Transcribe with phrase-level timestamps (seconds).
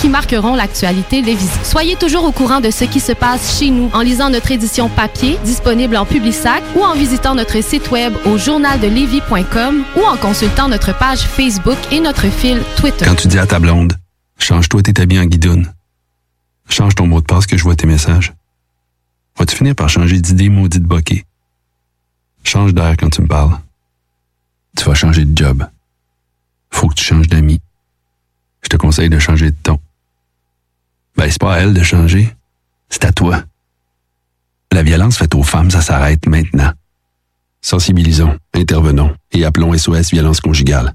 [0.00, 1.64] qui marqueront l'actualité visites.
[1.64, 4.88] Soyez toujours au courant de ce qui se passe chez nous en lisant notre édition
[4.88, 10.68] papier, disponible en Publisac, ou en visitant notre site web au journaldelevy.com ou en consultant
[10.68, 13.04] notre page Facebook et notre fil Twitter.
[13.04, 13.92] Quand tu dis à ta blonde,
[14.38, 15.70] change-toi tes habits en guidoune.
[16.70, 18.32] Change ton mot de passe que je vois tes messages.
[19.36, 21.24] Vas-tu finir par changer d'idée maudite bokeh?
[22.44, 23.58] Change d'air quand tu me parles.
[24.76, 25.66] Tu vas changer de job.
[26.70, 27.60] Faut que tu changes d'amis.
[28.62, 29.78] Je te conseille de changer de ton.
[31.20, 32.34] Ben, c'est pas à elle de changer.
[32.88, 33.44] C'est à toi.
[34.72, 36.72] La violence faite aux femmes, ça s'arrête maintenant.
[37.60, 40.94] Sensibilisons, intervenons et appelons SOS Violence Conjugale.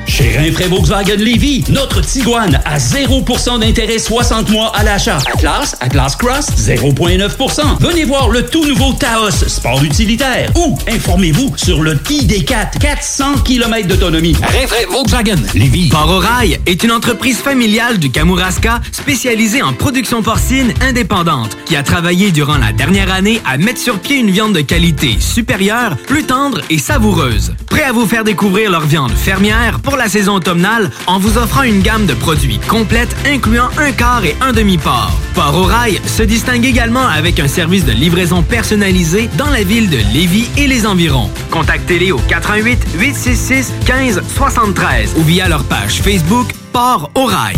[0.09, 5.19] Chez Rinfraie Volkswagen Lévy, notre Tiguan à 0% d'intérêt 60 mois à l'achat.
[5.35, 7.77] Atlas, Atlas Cross, 0,9%.
[7.79, 10.51] Venez voir le tout nouveau Taos, sport utilitaire.
[10.55, 14.35] Ou informez-vous sur le ID4, 400 km d'autonomie.
[14.41, 15.89] Rinfraie Volkswagen Lévy.
[15.89, 21.75] Port au Rail est une entreprise familiale du Kamouraska spécialisée en production porcine indépendante qui
[21.75, 25.97] a travaillé durant la dernière année à mettre sur pied une viande de qualité supérieure,
[26.07, 27.53] plus tendre et savoureuse.
[27.67, 31.63] Prêt à vous faire découvrir leur viande fermière pour la saison automnale en vous offrant
[31.63, 35.11] une gamme de produits complète incluant un quart et un demi-port.
[35.35, 39.89] Port au Rail se distingue également avec un service de livraison personnalisé dans la ville
[39.89, 41.29] de Lévis et les environs.
[41.51, 47.57] Contactez-les au 88 866 15 73 ou via leur page Facebook Port au Rail.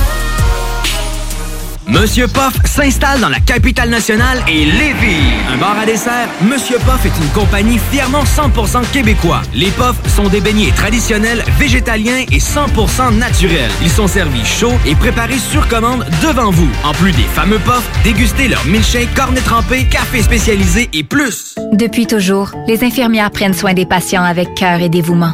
[1.87, 5.33] Monsieur Poff s'installe dans la capitale nationale et Lévis.
[5.51, 9.41] Un bar à dessert, Monsieur Poff est une compagnie fièrement 100% québécois.
[9.53, 13.71] Les Poffs sont des beignets traditionnels, végétaliens et 100% naturels.
[13.81, 16.69] Ils sont servis chauds et préparés sur commande devant vous.
[16.83, 21.55] En plus des fameux Poffs, dégustez leur milkshake, cornet trempé, café spécialisé et plus.
[21.73, 25.33] Depuis toujours, les infirmières prennent soin des patients avec cœur et dévouement.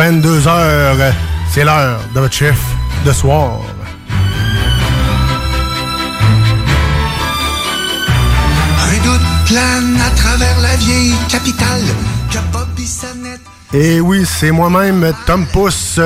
[0.00, 1.12] 22h,
[1.52, 2.58] c'est l'heure de votre chef
[3.04, 3.60] de soir.
[8.78, 11.82] Un doute plane à travers la vieille capitale
[12.30, 16.00] que Et oui, c'est moi-même, Tom Pousse,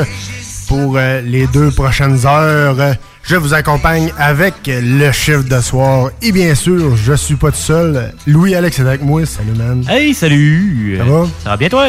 [0.67, 2.97] pour euh, les deux prochaines heures.
[3.23, 6.11] Je vous accompagne avec le chiffre de soir.
[6.21, 8.13] Et bien sûr, je suis pas tout seul.
[8.27, 9.25] Louis-Alex est avec moi.
[9.25, 9.85] Salut, man.
[9.89, 10.97] Hey, salut!
[10.99, 11.27] Ça va?
[11.45, 11.87] Ça va bien, toi?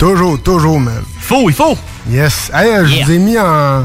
[0.00, 0.94] Toujours, toujours, man.
[1.20, 1.76] Faut, il faut!
[2.08, 2.50] Yes.
[2.54, 3.04] Hey, euh, je Yeah.
[3.04, 3.84] vous ai mis en,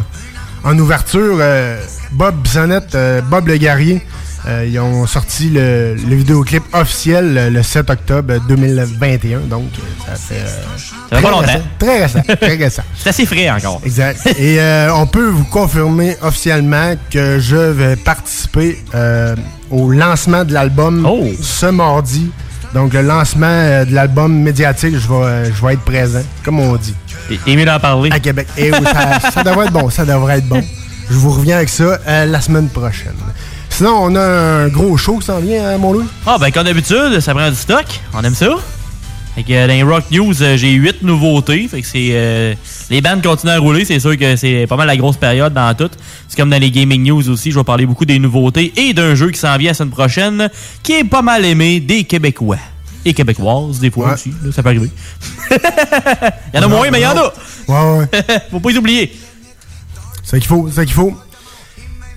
[0.63, 1.77] en ouverture euh,
[2.13, 4.01] Bob Bissonnette, euh, Bob le Guerrier.
[4.47, 9.39] Euh, ils ont sorti le, le vidéoclip officiel le 7 octobre 2021.
[9.41, 9.65] Donc,
[10.07, 10.39] ça fait.
[11.09, 11.47] Ça fait pas longtemps.
[11.47, 12.21] récent, Très récent.
[12.39, 12.83] Très récent.
[12.95, 13.81] C'est assez frais encore.
[13.83, 14.25] Exact.
[14.39, 14.59] Et
[14.93, 18.81] on peut vous confirmer officiellement que je vais participer
[19.69, 21.27] au lancement de l'album Oh.
[21.41, 22.29] ce mardi.
[22.75, 26.75] Donc, le lancement euh, de l'album médiatique, je vais, je vais être présent, comme on
[26.75, 26.93] dit.
[27.47, 28.09] Et mieux d'en parler.
[28.11, 28.47] À Québec.
[28.57, 29.89] Et oui, ça, ça devrait être bon.
[29.89, 30.61] Ça devrait être bon.
[31.09, 33.15] Je vous reviens avec ça euh, la semaine prochaine.
[33.69, 36.05] Sinon, on a un gros show qui s'en vient, hein, mon Louis?
[36.27, 37.85] Ah, ben, comme d'habitude, ça prend du stock.
[38.13, 38.49] On aime ça.
[39.35, 41.67] Fait que euh, dans les Rock News, euh, j'ai 8 nouveautés.
[41.67, 42.09] Fait que c'est.
[42.13, 42.53] euh,
[42.89, 43.83] les bandes continuent à rouler.
[43.83, 45.89] C'est sûr que c'est pas mal la grosse période dans tout.
[46.27, 47.51] C'est comme dans les Gaming News aussi.
[47.51, 50.49] Je vais parler beaucoup des nouveautés et d'un jeu qui s'en vient la semaine prochaine
[50.83, 52.57] qui est pas mal aimé des Québécois.
[53.03, 54.13] Et Québécoises, des fois Ouais.
[54.13, 54.29] aussi.
[54.43, 54.89] là, ça peut arriver.
[55.51, 55.57] il
[56.55, 57.33] y en a moins, mais il y en a.
[57.67, 58.07] Ouais, ouais.
[58.51, 59.13] Faut pas les oublier.
[60.23, 61.13] C'est ça qu'il faut, c'est ça qu'il faut.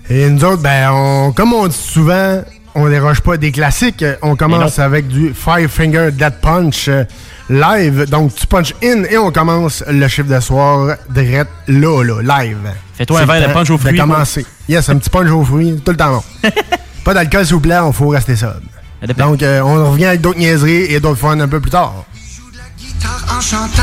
[0.08, 2.42] Et nous autres, ben, on, comme on dit souvent,
[2.78, 4.04] on déroge pas des classiques.
[4.22, 7.04] On commence avec du Five Finger Dead Punch euh,
[7.50, 8.08] live.
[8.08, 12.58] Donc, tu punch in et on commence le chiffre de soir direct là, là, live.
[12.94, 14.46] Fais-toi un verre de punch aux fruits, commencer.
[14.68, 16.50] Yes, un petit punch aux fruits, tout le temps bon.
[17.04, 18.60] pas d'alcool, s'il vous plaît, on faut rester sobre.
[19.16, 22.04] Donc, euh, on revient avec d'autres niaiseries et d'autres fun un peu plus tard.
[23.30, 23.82] En chantant,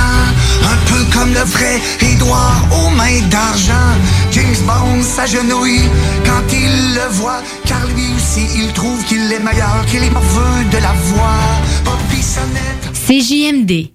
[0.64, 3.94] un peu comme le vrai Édouard aux mains d'argent.
[4.32, 5.90] James Bond s'agenouille
[6.26, 10.64] quand il le voit, car lui aussi il trouve qu'il est meilleur, qu'il est morveux
[10.72, 11.40] de la voix.
[13.08, 13.95] CJMD.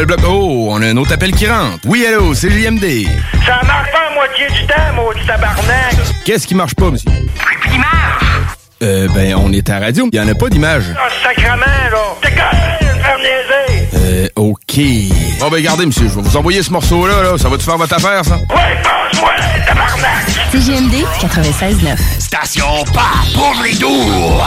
[0.00, 0.20] le bloc.
[0.26, 1.78] Oh, on a un autre appel qui rentre.
[1.86, 3.06] Oui, allô, c'est JMD.
[3.46, 5.94] Ça marche pas à moitié du temps, maudit tabarnak!
[6.24, 7.10] Qu'est-ce qui marche pas, monsieur?
[7.70, 7.86] L'image!
[8.82, 10.08] Euh, ben, on est à la radio.
[10.12, 10.84] Il y en a pas d'image.
[10.96, 11.98] Ah, sacrement, là!
[12.22, 13.88] T'es quand même de faire niaiser!
[13.94, 15.38] Euh, OK.
[15.40, 17.38] Bon, ben, regardez, monsieur, je vais vous envoyer ce morceau-là, là.
[17.38, 18.36] Ça va-tu faire votre affaire, ça?
[18.36, 19.32] Ouais, passe-moi,
[19.66, 20.26] tabarnak!
[20.52, 21.96] CJMD 96.9.
[22.18, 24.40] Station pas pour les doux.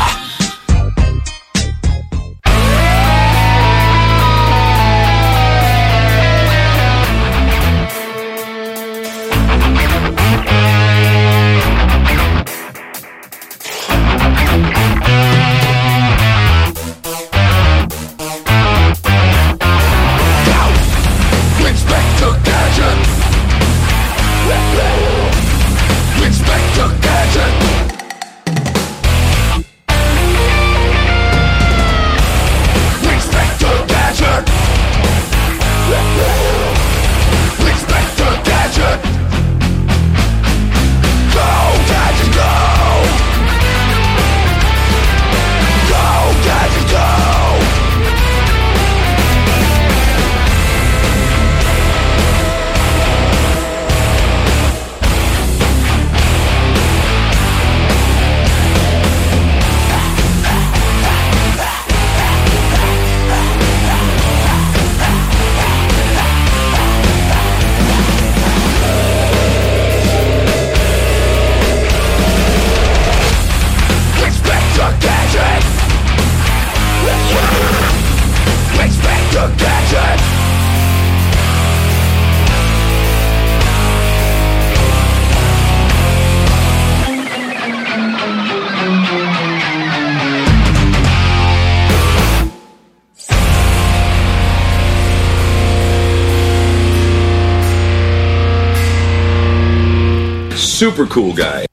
[101.13, 101.72] Cool guy.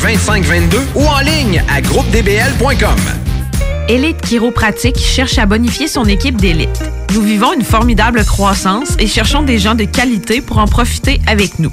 [0.00, 2.98] 2522 ou en ligne à groupedbl.com.
[3.88, 6.82] Élite Chiropratique cherche à bonifier son équipe d'élite.
[7.12, 11.58] Nous vivons une formidable croissance et cherchons des gens de qualité pour en profiter avec
[11.58, 11.72] nous.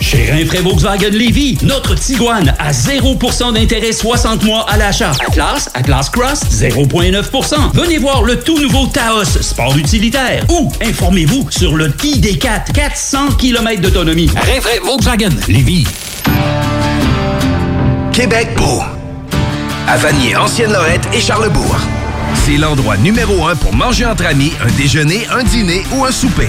[0.00, 5.12] Chez Rinfraie Volkswagen Lévy, notre Tiguan à 0% d'intérêt 60 mois à l'achat.
[5.28, 7.72] Atlas, Atlas Cross, 0,9%.
[7.74, 10.44] Venez voir le tout nouveau Taos, sport utilitaire.
[10.48, 14.30] Ou informez-vous sur le ID4, 400 km d'autonomie.
[14.34, 15.86] Rinfraie Volkswagen Lévy.
[18.12, 18.82] Québec beau.
[19.86, 21.76] À Vanier, Ancienne-Lorette et Charlebourg.
[22.46, 26.48] C'est l'endroit numéro un pour manger entre amis, un déjeuner, un dîner ou un souper.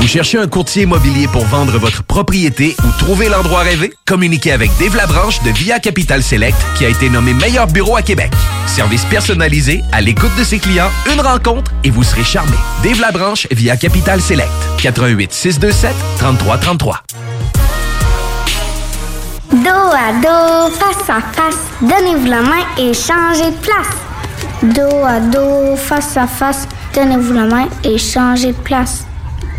[0.00, 3.92] Vous cherchez un courtier immobilier pour vendre votre propriété ou trouver l'endroit rêvé?
[4.06, 8.02] Communiquez avec Dave Labranche de Via Capital Select qui a été nommé meilleur bureau à
[8.02, 8.32] Québec.
[8.66, 12.56] Service personnalisé, à l'écoute de ses clients, une rencontre et vous serez charmé.
[12.82, 14.50] Dave Labranche via Capital Select.
[14.78, 17.02] 88 627 3333.
[19.52, 23.96] Dos à dos, face à face, donnez-vous la main et changez de place.
[24.62, 29.04] Dos à dos, face à face, donnez-vous la main et changez de place.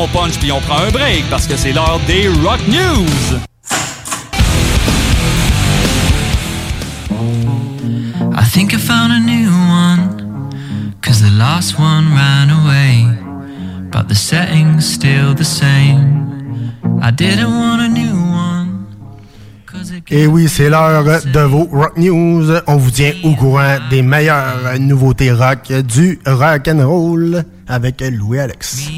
[0.00, 3.38] On punch puis on prend un break parce que c'est l'heure des Rock News.
[8.32, 10.50] I think I found a new one.
[11.02, 13.04] Cause the last one ran away.
[13.90, 16.72] But the setting's still the same.
[17.02, 18.86] I didn't want a new one.
[20.10, 22.52] Et oui, c'est l'heure de vos Rock News.
[22.66, 28.38] On vous tient au courant des meilleures nouveautés rock du rock and roll avec Louis
[28.38, 28.88] Alex.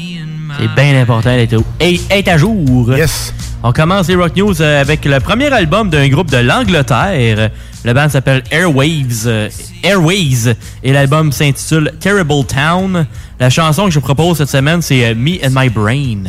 [0.59, 2.93] C'est bien important d'être à jour.
[2.95, 3.33] Yes.
[3.63, 7.49] On commence les Rock News euh, avec le premier album d'un groupe de l'Angleterre.
[7.85, 9.23] Le band s'appelle Airwaves.
[9.25, 9.49] euh,
[9.83, 10.53] Airways.
[10.83, 13.05] Et l'album s'intitule Terrible Town.
[13.39, 16.23] La chanson que je propose cette semaine, c'est euh, Me and My Brain.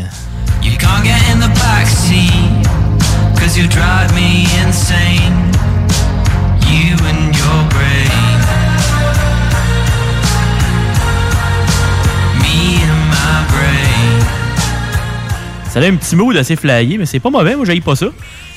[0.62, 2.68] You can't get in the backseat.
[3.38, 5.53] Cause you drive me insane.
[15.74, 18.06] Ça a un petit mood assez flyé, mais c'est pas mauvais, moi j'aille pas ça.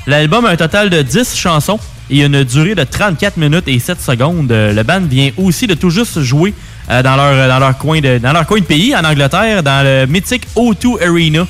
[0.06, 1.80] L'album a un total de 10 chansons
[2.12, 4.51] et une durée de 34 minutes et 7 secondes.
[4.51, 6.53] Euh, Le band vient aussi de tout juste jouer
[6.91, 9.84] euh, dans, leur, dans, leur coin de, dans leur coin de pays, en Angleterre, dans
[9.84, 11.47] le mythique O2 Arena.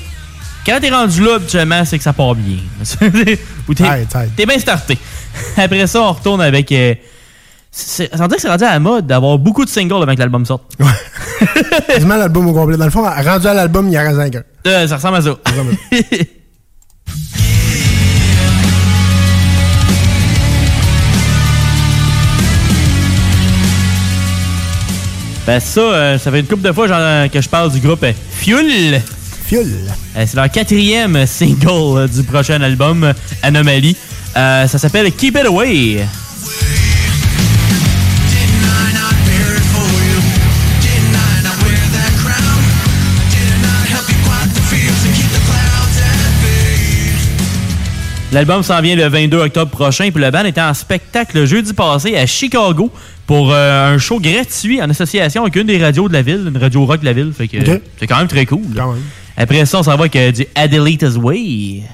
[0.66, 2.56] Quand t'es rendu là, habituellement, c'est que ça part bien.
[3.68, 4.96] Ou t'es bien starté.
[5.58, 6.72] Après ça, on retourne avec...
[6.72, 6.94] Euh,
[7.70, 10.14] c'est- ça veut dire que c'est rendu à la mode d'avoir beaucoup de singles avant
[10.14, 10.64] que l'album sorte.
[11.86, 12.76] Quasiment l'album au complet.
[12.76, 14.42] Dans le fond, rendu à l'album, il y a 5 ans.
[14.66, 15.36] Euh, ça ressemble à ça.
[25.48, 28.02] Ben ça, euh, ça fait une couple de fois genre, que je parle du groupe
[28.02, 29.00] euh, Fuel.
[29.46, 29.78] Fuel.
[30.14, 33.96] c'est leur quatrième single euh, du prochain album, Anomaly.
[34.34, 36.06] Ça s'appelle Keep It Away.
[48.30, 52.14] L'album s'en vient le 22 octobre prochain, puis le band était en spectacle jeudi passé
[52.14, 52.92] à Chicago
[53.26, 56.58] pour euh, un show gratuit en association avec une des radios de la ville, une
[56.58, 57.32] radio rock de la ville.
[57.32, 57.56] Fait que
[57.98, 58.60] c'est quand même très cool.
[59.36, 61.84] Après ça, on s'en va avec euh, du Adelita's Way.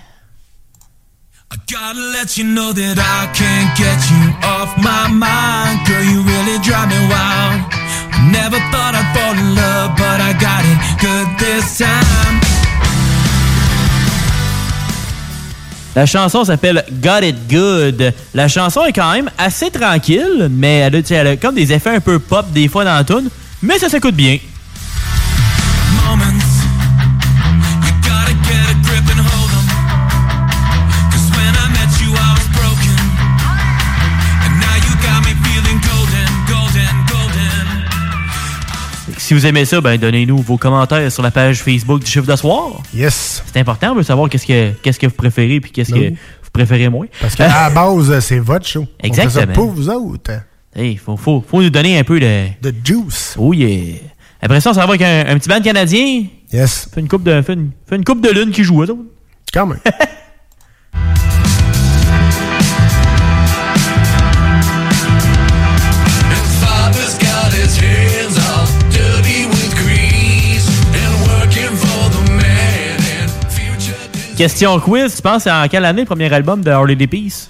[1.69, 5.87] Gotta let you know that I can't get you off my mind.
[5.87, 7.63] Girl, you really drive me wild.
[8.33, 12.44] Never thought I'd fall in love, but I got it good this time.
[15.97, 18.13] La chanson s'appelle Got It Good.
[18.35, 22.19] La chanson est quand même assez tranquille, mais elle a, comme des effets un peu
[22.19, 23.29] pop des fois dans la tune,
[23.63, 24.39] mais ça s'écoute bien.
[39.25, 42.37] Si vous aimez ça, ben donnez-nous vos commentaires sur la page Facebook du chiffre de
[42.37, 42.83] soir.
[42.95, 43.43] Yes.
[43.47, 46.19] C'est important, on veut savoir qu'est-ce que qu'est-ce que vous préférez puis qu'est-ce Ben que
[46.43, 47.07] vous préférez moins.
[47.23, 48.87] Parce qu'à la base, c'est votre show.
[49.03, 49.55] On fait ça Exactement.
[49.55, 50.33] pour vous autres.
[50.77, 52.49] Il faut, faut, faut nous donner un peu de...
[52.61, 53.35] De juice.
[53.39, 53.95] Oh yeah.
[54.43, 56.25] Après ça, on s'en va avec un, un petit band canadien.
[56.53, 56.91] Yes.
[56.95, 58.95] Fait une coupe de, fait une, fait une coupe de lune qui joue, autres.
[59.55, 59.79] Quand même.
[74.37, 77.49] Question quiz, tu penses en quelle année le premier album de Harley Peace?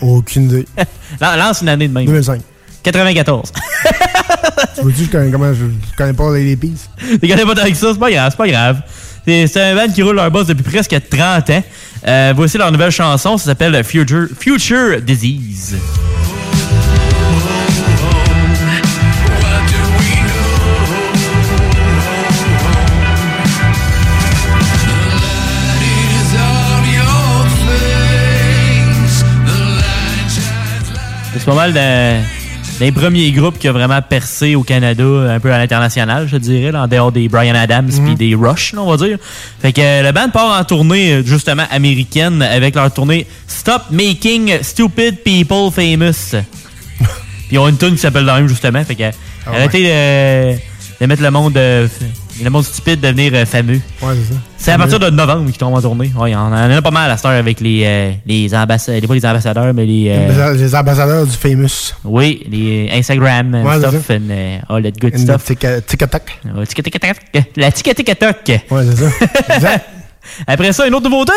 [0.00, 0.66] Aucune idée.
[1.20, 2.04] Lan- Lance une année de même.
[2.06, 2.40] 2005.
[2.82, 3.52] 94.
[4.76, 5.64] tu vois-tu je connais- comment je,
[5.96, 6.88] connais pas les Peace?
[6.98, 8.80] Tu connais pas que ça, c'est pas grave, c'est pas grave.
[9.26, 11.62] C'est c'est un band qui roule leur boss depuis presque 30 ans.
[12.06, 15.76] Euh, voici leur nouvelle chanson, ça s'appelle Future, Future Disease.
[31.38, 32.20] C'est pas mal d'un-
[32.80, 36.72] des premiers groupes qui a vraiment percé au Canada, un peu à l'international, je dirais,
[36.72, 39.18] là, en dehors des Brian Adams puis des Rush, là, on va dire.
[39.62, 43.82] Fait que euh, le band part en tournée, euh, justement, américaine, avec leur tournée Stop
[43.90, 46.32] Making Stupid People Famous.
[46.98, 47.06] puis
[47.52, 48.82] ils ont une tune qui s'appelle la même, justement.
[48.84, 49.04] Fait que
[49.46, 50.52] Ah arrêtez de,
[51.00, 51.86] de mettre le monde, euh,
[52.42, 53.80] le monde stupide devenir euh, fameux.
[54.02, 54.40] Ouais, c'est ça.
[54.58, 56.12] C'est à partir de novembre qu'ils tombent en tournée.
[56.18, 59.14] Ouais, y en a, pas mal à cette heure avec les, euh, les ambassadeurs, pas
[59.14, 60.08] les ambassadeurs, mais les...
[60.10, 61.94] euh, Les ambassadeurs du famous.
[62.04, 65.44] oui, les Instagram and Ouais, stuff and uh, all that good And stuff.
[65.44, 66.38] TikTok.
[66.56, 66.88] Ouais, tic.
[67.56, 68.36] La toc.
[68.48, 69.10] Ouais, c'est ça.
[69.54, 69.86] Exact.
[70.46, 71.32] Après ça, une autre nouveauté?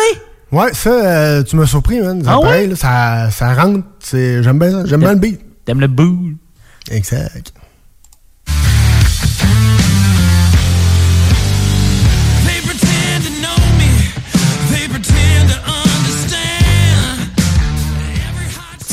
[0.52, 2.20] Ouais, ça, euh, tu m'as surpris, man.
[2.24, 2.66] C'est Ah ouais?
[2.68, 3.84] là, ça, ça rentre.
[4.12, 4.86] J'aime bien ça.
[4.86, 5.40] J'aime bien le beat.
[5.64, 6.36] T'aimes le boule?
[6.90, 7.54] Exact.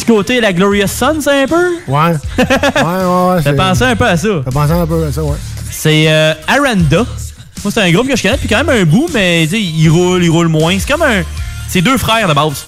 [0.07, 1.75] Petit côté la Glorious Sons, un peu?
[1.89, 1.97] Ouais.
[1.99, 3.41] ouais, ouais, ouais.
[3.43, 4.29] C'est- pensait un peu à ça.
[4.45, 5.37] Ça pensait un peu à ça, ouais.
[5.71, 7.05] C'est euh, Aranda.
[7.65, 9.61] Moi, c'est un groupe que je connais depuis quand même un bout, mais tu sais,
[9.61, 10.77] il roule, il roule moins.
[10.79, 11.23] C'est comme un.
[11.69, 12.67] C'est deux frères de base.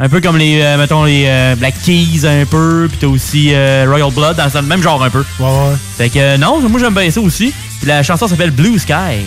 [0.00, 3.50] Un peu comme les, euh, mettons, les euh, Black Keys un peu, puis t'as aussi
[3.52, 5.24] euh, Royal Blood dans le même genre un peu.
[5.38, 5.76] Ouais, ouais.
[5.96, 7.54] Fait que non, moi j'aime bien ça aussi.
[7.78, 9.22] Puis la chanson s'appelle Blue Sky.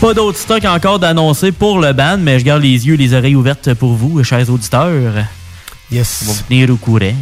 [0.00, 3.14] Pas d'autres stocks encore d'annoncer pour le band, mais je garde les yeux et les
[3.14, 5.24] oreilles ouvertes pour vous, chers auditeurs.
[5.90, 6.22] Yes.
[6.22, 7.14] On va vous tenir au courant.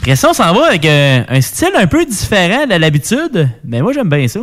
[0.00, 3.92] Après ça, on s'en va avec un style un peu différent de l'habitude, mais moi
[3.92, 4.40] j'aime bien ça.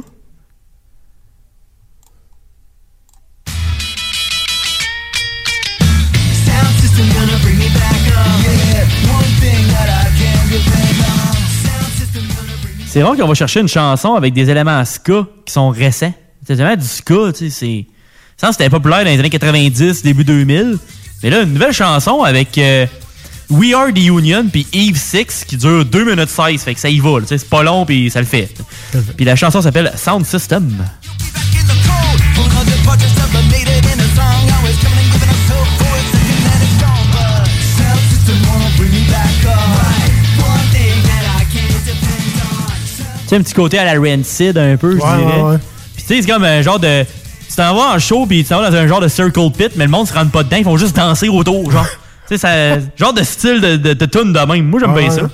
[12.87, 16.13] C'est rare qu'on va chercher une chanson avec des éléments ska qui sont récents.
[16.47, 17.85] C'est vraiment du ska, tu sais, c'est...
[18.37, 20.77] Ça, c'était populaire dans les années 90, début 2000.
[21.23, 22.85] Mais là, une nouvelle chanson avec euh,
[23.49, 26.61] We Are The Union puis Eve 6 qui dure 2 minutes 16.
[26.63, 28.49] Fait que ça y va, tu sais, c'est pas long puis ça le fait.
[29.15, 30.69] Puis la chanson s'appelle Sound System.
[43.23, 45.41] Tu sais, un petit côté à la Rancid un peu, je Ouais, dirais.
[45.41, 45.57] ouais, ouais.
[46.07, 47.03] Tu sais, c'est comme un genre de...
[47.47, 49.71] Tu t'en vas en show, puis tu t'en vas dans un genre de circle pit,
[49.75, 51.85] mais le monde se rentre pas dedans, ils font juste danser autour, genre.
[52.27, 52.79] tu sais, ça...
[52.97, 54.65] Genre de style de, de, de tune de même.
[54.67, 55.09] Moi, j'aime bien ouais.
[55.09, 55.29] ça.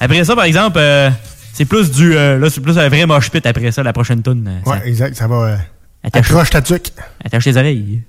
[0.00, 1.10] Après ça, par exemple, euh,
[1.52, 2.16] c'est plus du...
[2.16, 4.48] euh, là, c'est plus un vrai mosh pit après ça, la prochaine tune.
[4.66, 5.16] euh, Ouais, exact.
[5.16, 5.36] Ça va.
[5.36, 5.56] Euh,
[6.04, 6.88] Attache- accroche ta tuque.
[7.24, 8.02] Attache tes oreilles.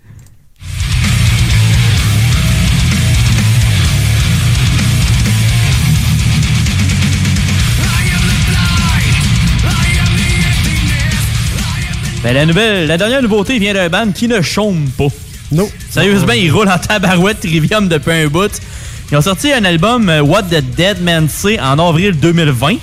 [12.23, 15.07] Ben, la nouvelle, la dernière nouveauté vient d'un band qui ne chôme pas.
[15.51, 15.67] Non.
[15.89, 18.51] Sérieusement, ils roulent en tabarouette Trivium depuis un bout.
[19.12, 22.75] Ils ont sorti un album euh, What the Dead Man Say en avril 2020.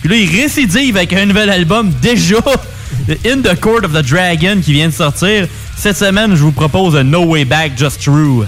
[0.00, 2.38] Puis là, ils récidivent avec un nouvel album déjà,
[3.26, 5.46] In the Court of the Dragon, qui vient de sortir.
[5.76, 8.46] Cette semaine, je vous propose No Way Back, Just True.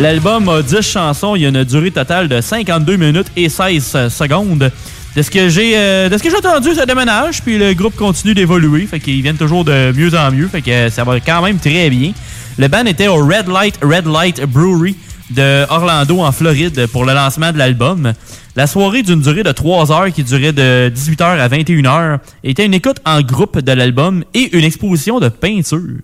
[0.00, 4.08] L'album a 10 chansons, il y a une durée totale de 52 minutes et 16
[4.08, 4.72] secondes.
[5.14, 7.94] De ce que j'ai euh, de ce que j'ai entendu, ça déménage, puis le groupe
[7.96, 11.42] continue d'évoluer, fait qu'ils viennent toujours de mieux en mieux, fait que ça va quand
[11.42, 12.12] même très bien.
[12.56, 14.96] Le band était au Red Light Red Light Brewery
[15.32, 18.14] de Orlando en Floride pour le lancement de l'album.
[18.56, 22.74] La soirée d'une durée de 3 heures qui durait de 18h à 21h était une
[22.74, 25.98] écoute en groupe de l'album et une exposition de peinture.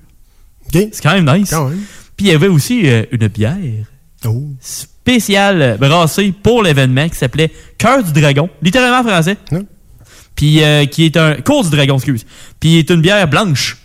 [0.70, 1.54] C'est quand même nice.
[2.16, 3.56] Puis il y avait aussi euh, une bière
[4.60, 9.36] spéciale brassée pour l'événement qui s'appelait Cœur du Dragon, littéralement en français.
[10.34, 11.36] Puis euh, qui est un.
[11.36, 12.26] Cours du Dragon, excuse.
[12.60, 13.78] Puis est une bière blanche.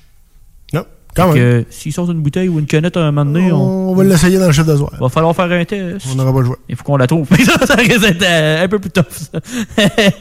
[0.74, 1.66] Non, quand même.
[1.70, 4.38] S'ils sortent une bouteille ou une canette à un moment donné, on, On va l'essayer
[4.38, 4.92] dans le chef de soir.
[5.00, 6.08] va falloir faire un test.
[6.12, 6.60] On n'aura pas le choix.
[6.68, 7.28] Il faut qu'on la trouve.
[7.46, 9.40] ça, ça risque d'être euh, un peu plus tough, ça.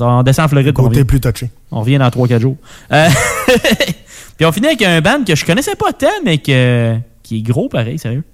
[0.00, 0.72] On descend en Floride.
[0.72, 1.50] Côté on plus touché.
[1.70, 2.56] On revient dans 3-4 jours.
[2.92, 3.08] Euh,
[4.36, 7.42] Puis on finit avec un band que je connaissais pas tant, mais que, qui est
[7.42, 8.24] gros pareil, sérieux.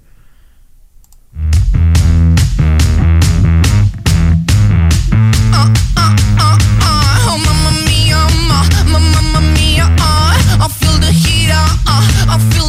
[12.35, 12.62] Oh,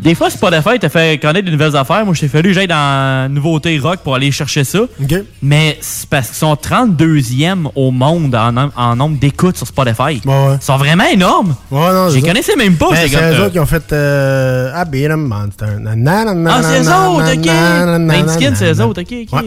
[0.00, 2.04] Des fois, Spotify te fait connaître des nouvelles affaires.
[2.04, 4.78] Moi, j'ai fallu que j'aille dans Nouveauté Rock pour aller chercher ça.
[5.42, 10.20] Mais c'est parce qu'ils sont 32e au monde en, nom- en nombre d'écoutes sur Spotify.
[10.24, 11.56] Ils sont vraiment énormes.
[12.10, 12.90] Je les connaissais même pas.
[12.90, 15.66] Ben, c'est eux euh, autres qui ont fait euh, I Beat Monster.
[15.80, 17.44] Na, na, na, na, Ah, c'est eux autres, ok.
[18.54, 19.44] c'est eux autres, ok, ok.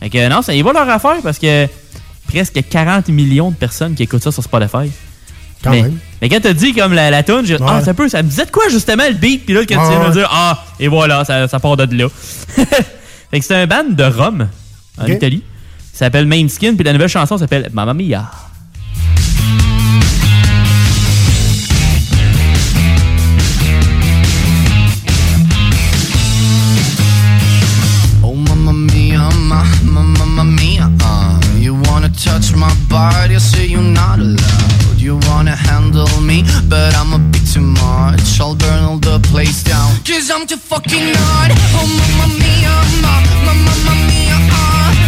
[0.00, 1.66] Fait que non, ça y va leur affaire parce que
[2.28, 4.90] presque 40 millions de personnes qui écoutent ça sur Spotify.
[5.62, 5.98] Quand mais, même.
[6.22, 8.28] mais quand t'as dit comme la, la tune, j'ai dit, ah, ça peut, ça me
[8.28, 10.12] disait de quoi justement le beat, puis là, quand Ouais, tu viens de ouais.
[10.12, 12.08] dire, ah, et voilà, ça, ça part de là.
[13.30, 14.48] fait que c'est un band de Rome,
[14.98, 15.08] en Ok.
[15.10, 15.42] Italie.
[15.92, 18.30] Ça s'appelle Mainskin, puis la nouvelle chanson s'appelle Mamma Mia.
[28.22, 30.88] Oh, mamma mia, ma, ma, mamma mia.
[31.58, 34.69] You wanna touch my body, I say you're not allowed.
[35.10, 38.38] You wanna handle me, but I'm a bit too much.
[38.38, 39.90] I'll burn all the place down.
[40.06, 41.50] Cause I'm too fucking hot.
[41.74, 44.38] Oh, mamma mia, ma, ma, mamma mia.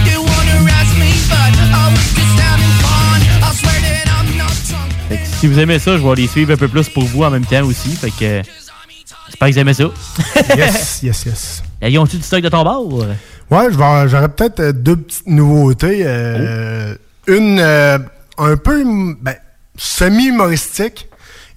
[0.05, 3.21] They wanna arrest me, but I was just having fun.
[3.47, 4.91] I swear that I'm not drunk.
[5.09, 7.23] Fait que si vous aimez ça, je vais les suivre un peu plus pour vous
[7.23, 7.91] en même temps aussi.
[7.95, 8.43] Fait que
[9.29, 9.85] j'espère que vous aimez ça.
[10.57, 11.62] Yes, yes, yes.
[11.81, 13.07] Ils ont-tu du stock de ton bord?
[13.53, 16.03] Ouais, j'aurais peut-être euh, deux petites nouveautés.
[16.05, 16.97] euh,
[17.29, 17.99] Une euh,
[18.38, 18.83] un peu
[19.21, 19.37] ben,
[19.76, 21.08] semi-humoristique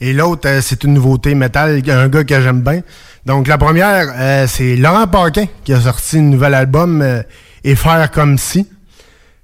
[0.02, 2.82] et l'autre, euh, c'est une nouveauté métal, un gars que j'aime bien.
[3.26, 7.24] Donc la première, euh, c'est Laurent Paquin qui a sorti un nouvel album euh,
[7.64, 8.68] Et faire comme si.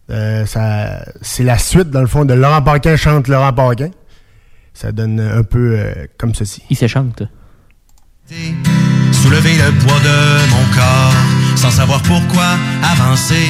[0.10, 3.89] Euh, ça, c'est la suite, dans le fond, de Laurent Paquin chante Laurent Paquin.
[4.73, 6.62] Ça donne un peu euh, comme ceci.
[6.69, 7.23] Il s'échante.
[9.12, 11.13] Soulever le poids de mon corps,
[11.55, 12.55] sans savoir pourquoi
[12.93, 13.49] avancer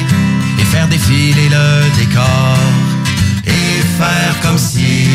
[0.58, 2.91] et faire défiler le décor.
[3.92, 5.06] Et faire comme si,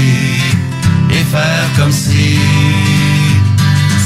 [1.10, 2.38] et faire comme si.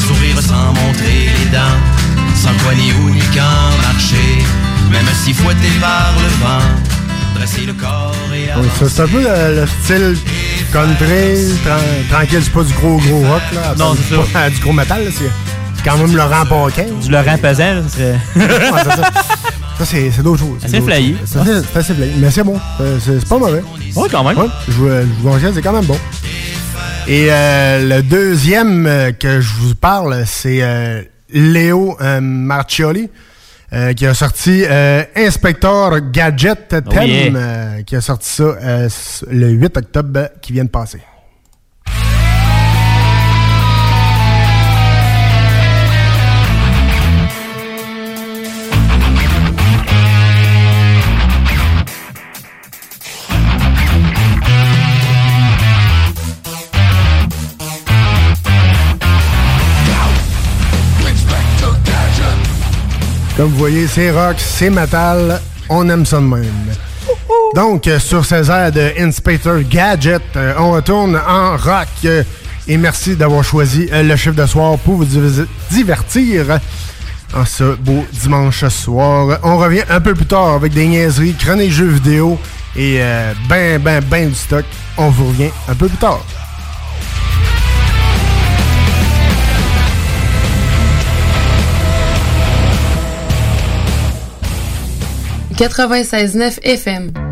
[0.08, 1.78] Sourire sans montrer les dents,
[2.36, 4.40] sans quoi ni où ni quand marcher,
[4.90, 6.66] même si fouetté par le vent,
[7.36, 10.18] dresser le corps et Ouais, ça, C'est un peu le, le style
[10.72, 13.76] country, tran- tranquille, c'est pas du gros gros rock là.
[13.78, 14.22] Non, c'est ça.
[14.34, 15.32] pas du gros métal, là, c'est
[15.84, 16.86] quand même Laurent Paquin.
[17.02, 18.20] Du Laurent là, ça serait.
[18.36, 19.12] Ouais, ça.
[19.78, 20.64] Ça, c'est c'est d'autres choses.
[20.64, 21.16] Assez C'est flyé.
[21.18, 21.20] choses.
[21.26, 22.14] C'est assez- assez flyé.
[22.18, 22.60] Mais c'est bon.
[23.00, 23.64] C'est- pas mauvais.
[23.96, 24.38] Ouais, quand même.
[24.38, 25.98] Ouais, je vous je vous conseille, c'est quand même bon.
[27.08, 31.02] Et euh, le deuxième euh, que je vous parle, c'est euh,
[31.34, 33.10] Léo euh, Marcioli.
[33.74, 37.32] euh, qui a sorti euh, Inspector Gadget Thème, Oh yeah.
[37.36, 38.90] euh, qui a sorti ça euh,
[39.32, 41.00] le 8 octobre euh, qui vient de passer.
[63.42, 66.46] Comme vous voyez, c'est rock, c'est metal, on aime ça de même.
[67.56, 71.88] Donc, euh, sur ces airs de Inspector Gadget, euh, on retourne en rock.
[72.68, 76.60] et merci d'avoir choisi euh, le chiffre de soir pour vous div- divertir
[77.34, 79.40] en ce beau dimanche soir.
[79.42, 82.38] On revient un peu plus tard avec des niaiseries, chroniques jeux vidéo
[82.76, 83.00] et
[83.50, 84.66] ben, ben, ben du stock.
[84.98, 86.24] On vous revient un peu plus tard.
[95.62, 97.31] 96.9 FM.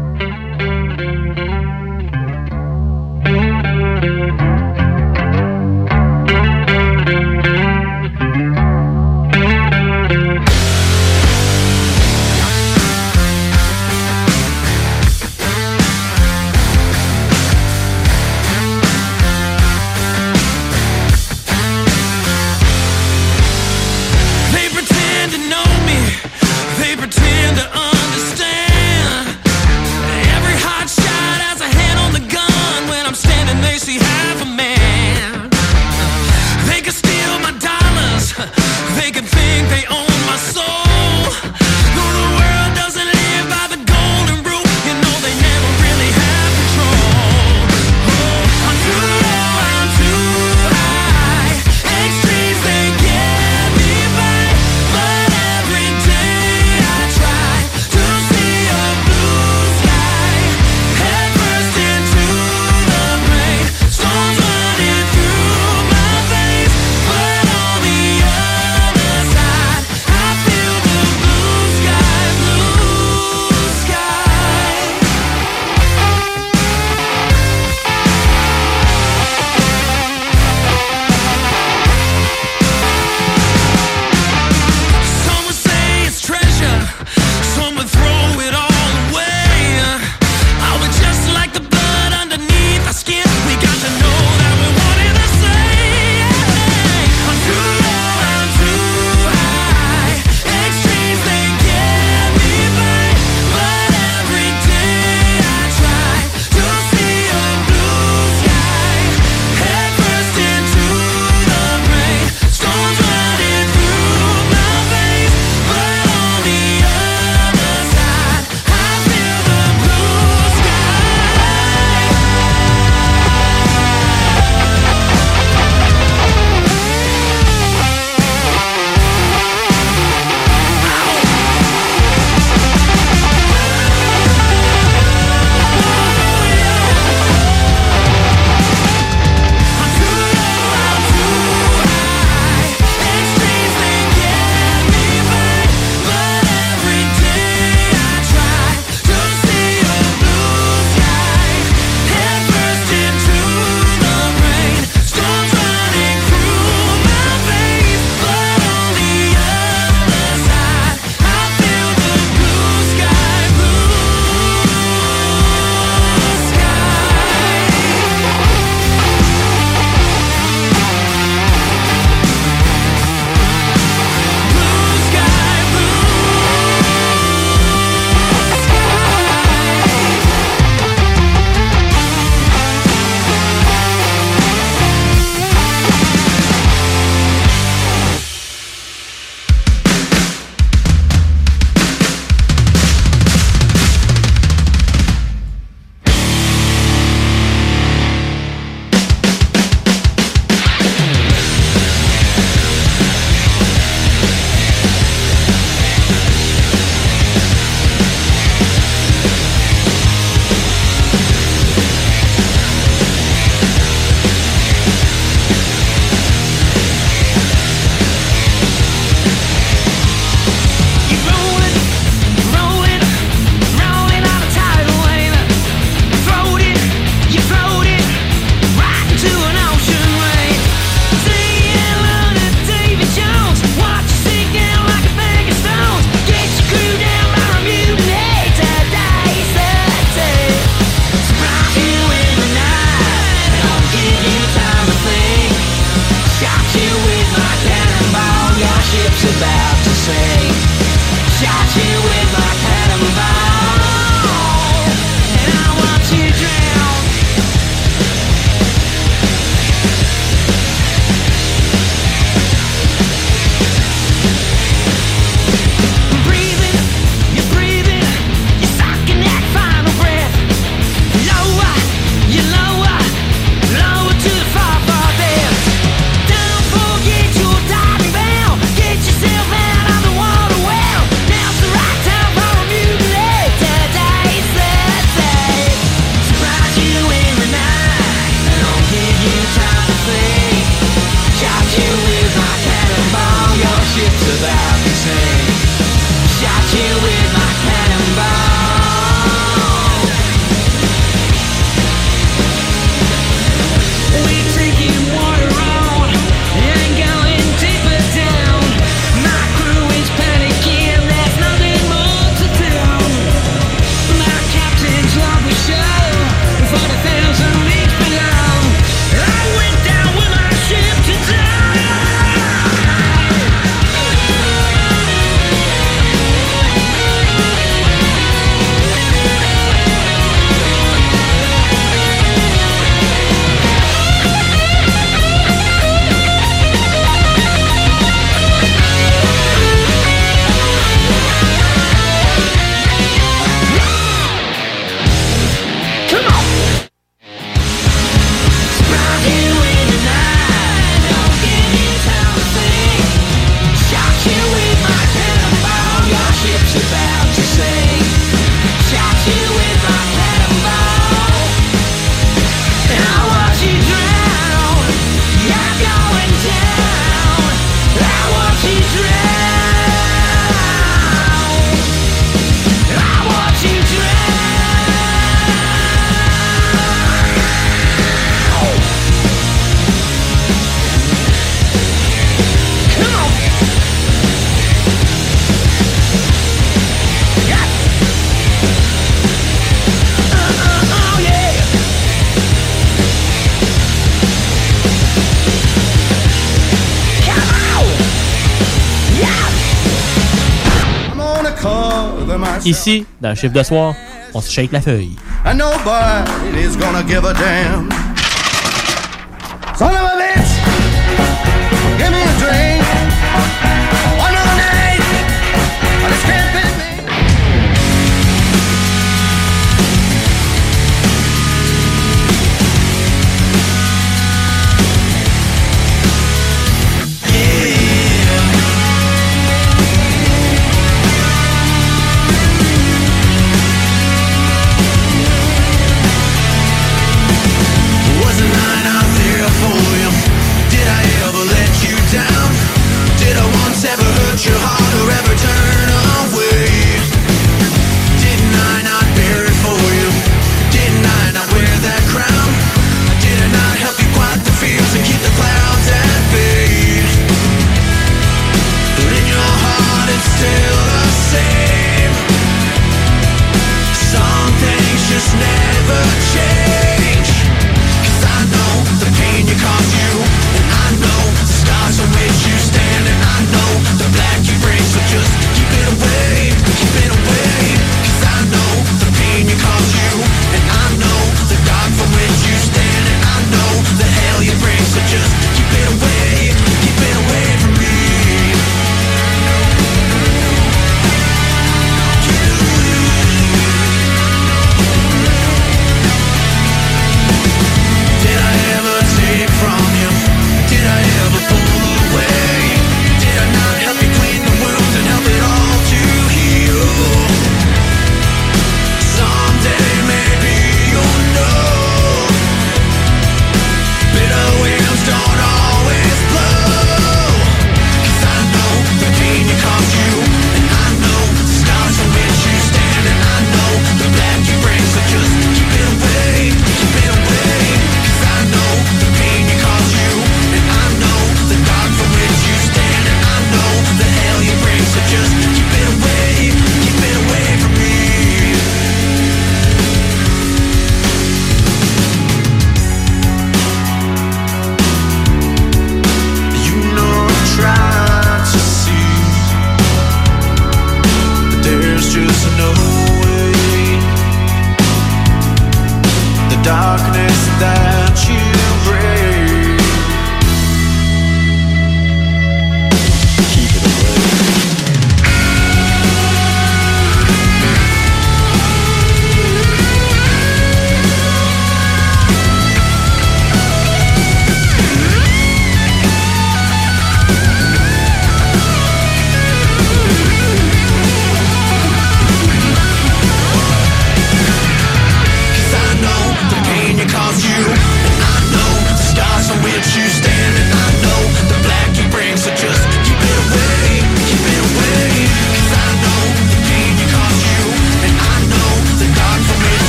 [402.70, 403.96] Ici, dans le chiffre de soir,
[404.32, 405.16] on se shake la feuille.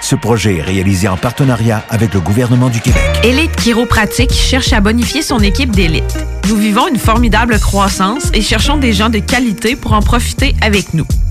[0.00, 3.02] Ce projet est réalisé en partenariat avec le gouvernement du Québec.
[3.24, 6.18] Élite Chiropratique cherche à bonifier son équipe d'élite.
[6.48, 10.94] Nous vivons une formidable croissance et cherchons des gens de qualité pour en profiter avec
[10.94, 11.06] nous.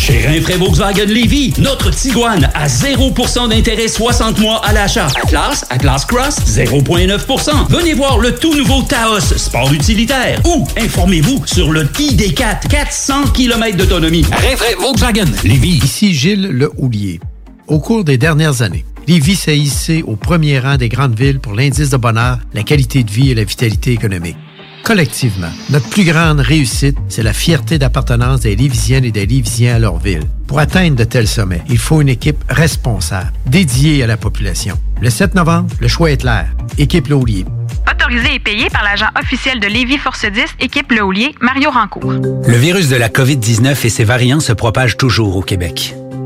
[0.00, 5.08] Chez Rinfraie Volkswagen Lévy, notre Tiguan à 0% d'intérêt 60 mois à l'achat.
[5.22, 7.68] Atlas, Atlas Cross, 0,9%.
[7.68, 10.40] Venez voir le tout nouveau Taos, sport utilitaire.
[10.46, 14.24] Ou informez-vous sur le ID4, 400 km d'autonomie.
[14.32, 15.80] Rinfraie Volkswagen Lévy.
[15.84, 17.20] Ici Gilles Le Houlier.
[17.66, 21.52] Au cours des dernières années, Lévis s'est hissé au premier rang des grandes villes pour
[21.52, 24.36] l'indice de bonheur, la qualité de vie et la vitalité économique.
[24.82, 29.78] Collectivement, notre plus grande réussite, c'est la fierté d'appartenance des Lévisiennes et des Lévisiens à
[29.78, 30.22] leur ville.
[30.46, 34.78] Pour atteindre de tels sommets, il faut une équipe responsable, dédiée à la population.
[35.00, 36.48] Le 7 novembre, le choix est clair.
[36.78, 37.44] Équipe Laulier.
[37.90, 42.12] Autorisé et payé par l'agent officiel de Lévis Force 10, équipe Le Houlier, Mario Rancourt.
[42.12, 45.94] Le virus de la COVID-19 et ses variants se propagent toujours au Québec.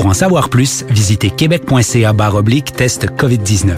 [0.00, 3.76] Pour en savoir plus, visitez québec.ca oblique test COVID-19.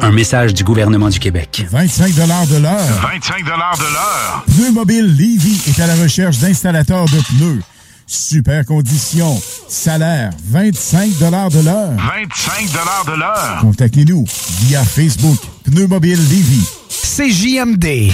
[0.00, 1.66] Un message du gouvernement du Québec.
[1.68, 2.18] 25 de
[2.62, 2.78] l'heure.
[3.02, 4.44] 25 de l'heure.
[4.46, 7.62] Pneu Mobile Levy est à la recherche d'installateurs de pneus.
[8.06, 9.42] Super conditions.
[9.68, 11.48] Salaire 25 de l'heure.
[11.50, 12.70] 25
[13.12, 13.58] de l'heure.
[13.60, 14.24] Contactez-nous
[14.60, 15.38] via Facebook.
[15.64, 16.64] Pneu Mobile Levy.
[16.90, 18.12] CJMD.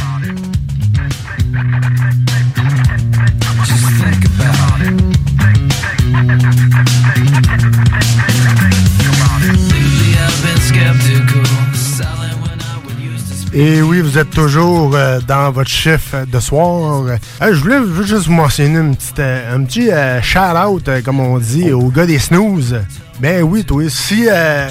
[13.55, 17.05] Et oui, vous êtes toujours euh, dans votre chiffre de soir.
[17.07, 19.91] Euh, je, voulais, juste vous mentionner une petite, euh, un petit
[20.23, 22.81] shout-out, comme on dit, au gars des snooze.
[23.21, 23.85] Ben oui, toi.
[23.89, 24.69] Si, euh,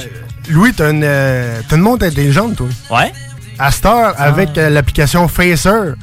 [0.49, 2.67] Louis, t'as une, euh, t'as une montre intelligente, toi.
[2.89, 3.13] Ouais.
[3.57, 5.93] À heure, avec euh, l'application Facer,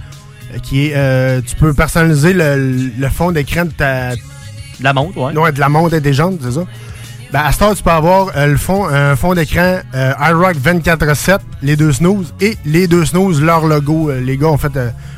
[0.62, 4.14] qui est, euh, tu peux personnaliser le, le fond d'écran de ta...
[4.14, 5.36] De la montre, ouais.
[5.36, 6.64] Ouais, de la montre intelligente, c'est ça.
[7.32, 10.56] Ben, à cette heure, tu peux avoir euh, le fond, un fond d'écran euh, iRock
[10.56, 14.10] 24-7, les deux snooze, et les deux snooze, leur logo.
[14.12, 14.72] Les gars ont fait,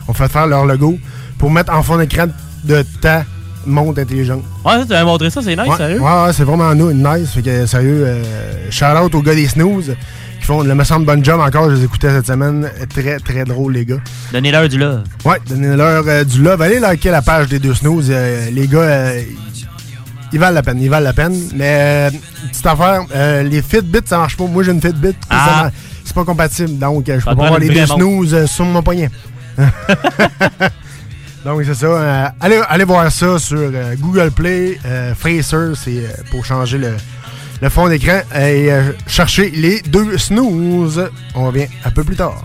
[0.08, 0.98] ont fait faire leur logo
[1.38, 2.26] pour mettre en fond d'écran
[2.64, 3.24] de ta
[3.66, 4.42] montre intelligente.
[4.64, 6.00] Ouais, tu m'as montré ça, c'est nice, Ouais, sérieux?
[6.00, 7.30] Ouais, ouais, c'est vraiment nous, nice.
[7.34, 8.22] Fait que, sérieux,
[8.70, 9.94] shout out aux gars des snooze
[10.58, 11.70] le me semble bonne job encore.
[11.70, 12.68] Je les écoutais cette semaine.
[12.88, 14.00] Très, très drôle, les gars.
[14.32, 15.04] Donnez-leur du love.
[15.24, 16.60] Ouais, donnez-leur euh, du love.
[16.60, 18.08] Allez liker la page des deux snooze.
[18.10, 19.22] Euh, les gars, euh,
[20.32, 20.80] ils valent la peine.
[20.80, 21.36] Ils valent la peine.
[21.54, 22.10] Mais,
[22.50, 23.02] petite affaire,
[23.44, 24.44] les Fitbits, ça marche pas.
[24.44, 25.14] Moi, j'ai une Fitbit.
[25.30, 25.70] Ah.
[26.04, 26.78] C'est pas compatible.
[26.78, 29.10] Donc, je peux pas avoir les deux snooze sur mon poignet.
[31.44, 32.34] Donc, c'est ça.
[32.40, 34.78] Allez, allez voir ça sur Google Play.
[35.16, 36.96] Fraser, c'est pour changer le,
[37.60, 41.10] le fond d'écran et euh, chercher les deux snooze.
[41.34, 42.42] On revient un peu plus tard.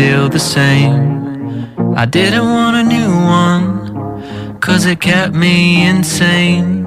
[0.00, 1.74] still the same.
[1.94, 3.10] I didn't want a new
[3.44, 6.84] one, cause it kept me insane.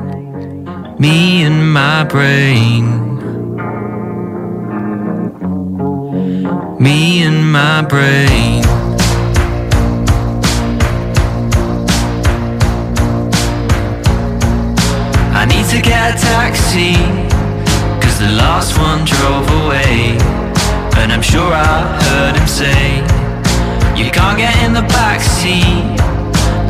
[0.97, 2.85] Me and my brain.
[6.79, 8.63] Me and my brain.
[15.39, 16.95] I need to get a taxi,
[18.01, 20.22] cause the last one drove away.
[21.03, 23.01] And I'm sure I heard him say,
[24.01, 25.99] You can't get in the back seat.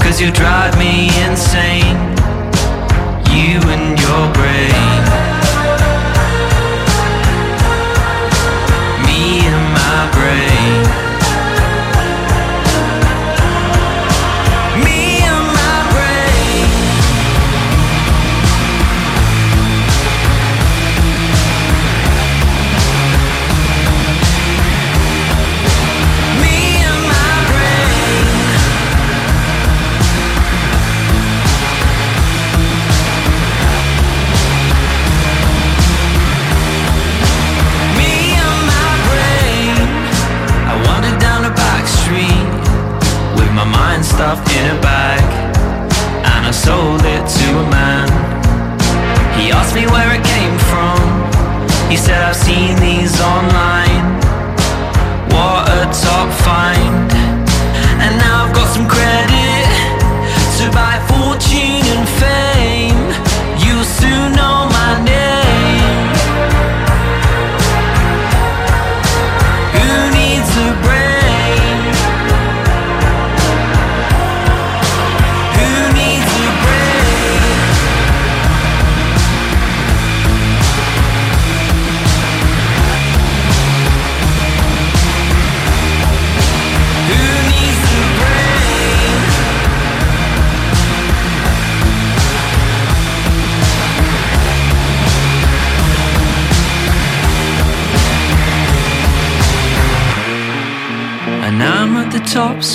[0.01, 1.93] Cause you drive me insane.
[3.29, 5.12] You and your brain.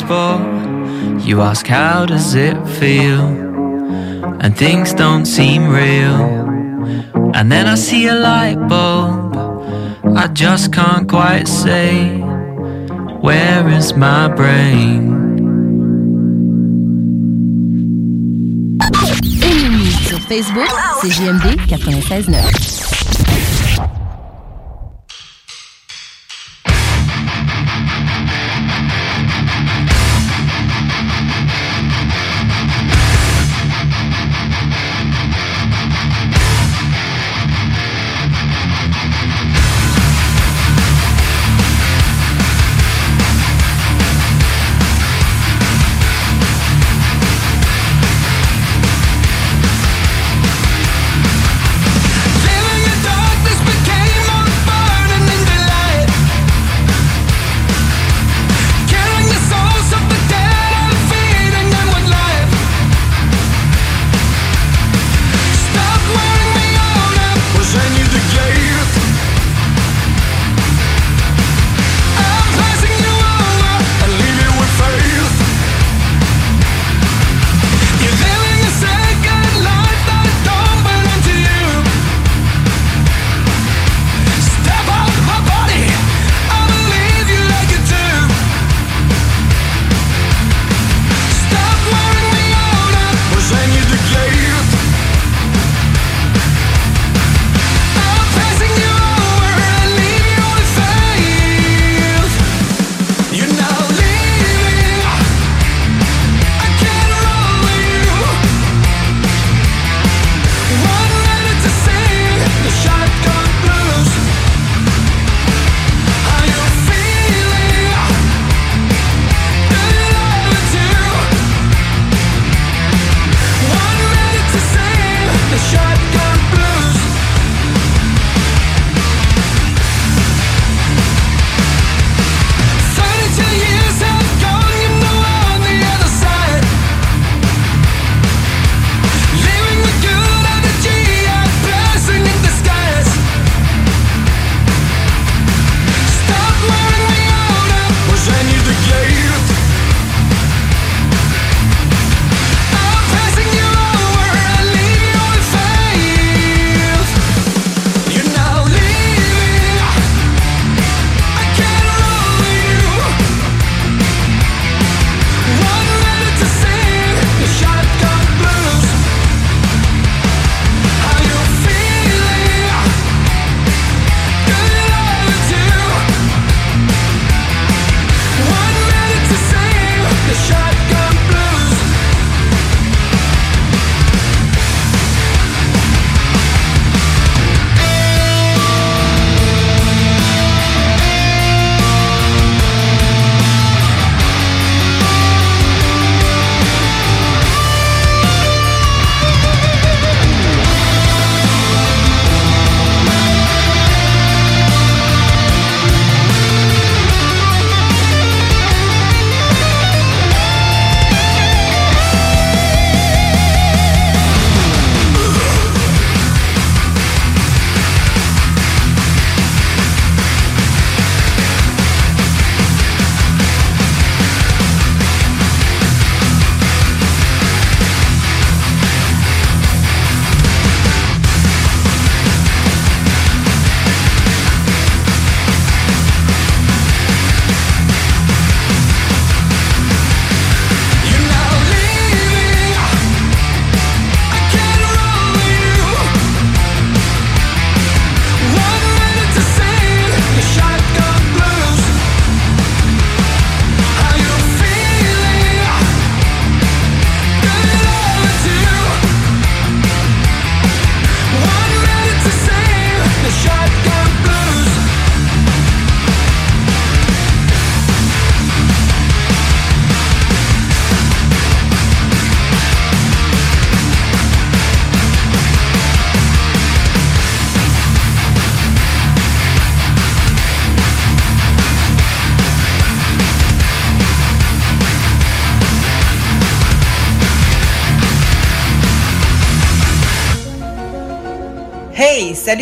[0.08, 0.40] Spot.
[1.28, 3.24] You ask, how does it feel?
[4.42, 6.20] And things don't seem real.
[7.36, 9.36] And then I see a light bulb.
[10.16, 12.20] I just can't quite say,
[13.20, 15.16] where is my brain?
[20.08, 22.77] Sur Facebook, c'est JMD 96.9.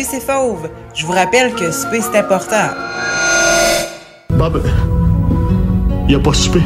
[0.03, 0.69] salut, c'est Fauve.
[0.93, 2.69] Je vous rappelle que souper, c'est important.
[4.29, 4.63] Bob,
[6.07, 6.61] y a pas souper.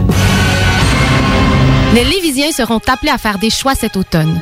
[1.94, 4.42] Les Lévisiens seront appelés à faire des choix cet automne.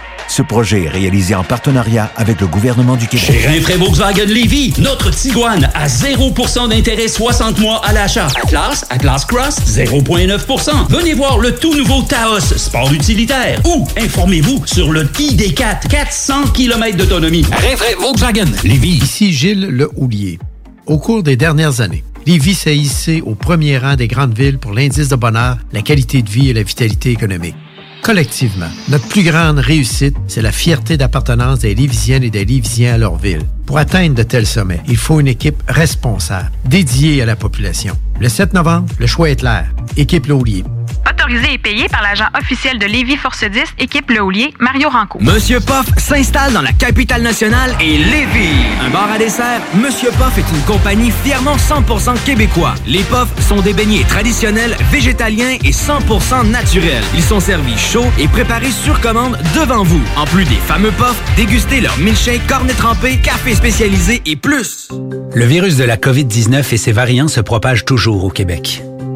[0.31, 3.25] Ce projet est réalisé en partenariat avec le gouvernement du Québec.
[3.25, 8.27] Chez Rinfraie Volkswagen Lévy, notre Tiguan à 0% d'intérêt 60 mois à l'achat.
[8.41, 10.87] Atlas, Atlas Cross, 0,9%.
[10.87, 13.59] Venez voir le tout nouveau Taos, sport utilitaire.
[13.65, 17.43] Ou informez-vous sur le ID4, 400 km d'autonomie.
[17.51, 19.01] Rinfraie Volkswagen Lévy.
[19.03, 20.39] Ici Gilles Le Houlier.
[20.85, 24.71] Au cours des dernières années, Lévis s'est hissé au premier rang des grandes villes pour
[24.71, 27.55] l'indice de bonheur, la qualité de vie et la vitalité économique.
[28.01, 32.97] Collectivement, notre plus grande réussite, c'est la fierté d'appartenance des Lévisiennes et des Lévisiens à
[32.97, 33.43] leur ville.
[33.67, 37.95] Pour atteindre de tels sommets, il faut une équipe responsable, dédiée à la population.
[38.19, 39.67] Le 7 novembre, le choix est clair.
[39.97, 40.63] Équipe Laulier.
[41.09, 45.19] Autorisé et payé par l'agent officiel de Lévis Force 10, équipe Le Houlier, Mario Ranco.
[45.19, 48.65] Monsieur Poff s'installe dans la capitale nationale et Lévis.
[48.85, 52.75] Un bar à dessert, Monsieur Poff est une compagnie fièrement 100% québécois.
[52.85, 57.03] Les Poffs sont des beignets traditionnels, végétaliens et 100% naturels.
[57.15, 60.01] Ils sont servis chauds et préparés sur commande devant vous.
[60.15, 64.89] En plus des fameux Poffs, dégustez leur milkshake, cornet trempé, café spécialisé et plus.
[65.33, 68.83] Le virus de la COVID-19 et ses variants se propagent toujours au Québec.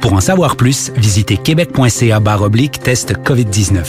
[0.00, 3.84] Pour en savoir plus, visitez québec.ca oblique test COVID-19.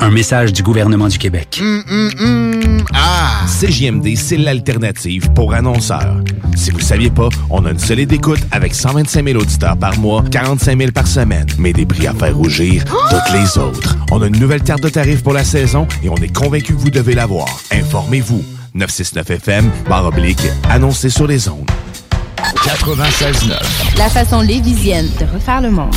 [0.00, 1.58] Un message du gouvernement du Québec.
[1.60, 2.84] Hum, hum, hum.
[2.94, 3.44] Ah!
[3.48, 6.18] CJMD, c'est l'alternative pour annonceurs.
[6.54, 9.98] Si vous ne saviez pas, on a une solide écoute avec 125 000 auditeurs par
[9.98, 13.96] mois, 45 000 par semaine, mais des prix à faire rougir toutes les autres.
[14.12, 16.78] On a une nouvelle carte de tarifs pour la saison et on est convaincu que
[16.78, 17.48] vous devez l'avoir.
[17.72, 18.44] Informez-vous.
[18.76, 21.68] 969FM, barre oblique, annoncez sur les ondes.
[22.38, 23.98] 96.9.
[23.98, 25.94] La façon lévisienne de refaire le monde.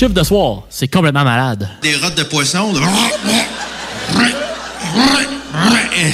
[0.00, 1.68] Chiffre de soir, c'est complètement malade.
[1.82, 2.72] Des rottes de poisson.
[2.72, 2.80] de-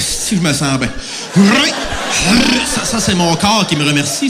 [0.01, 0.89] Si je me sens bien?
[2.83, 4.29] Ça, c'est mon corps qui me remercie.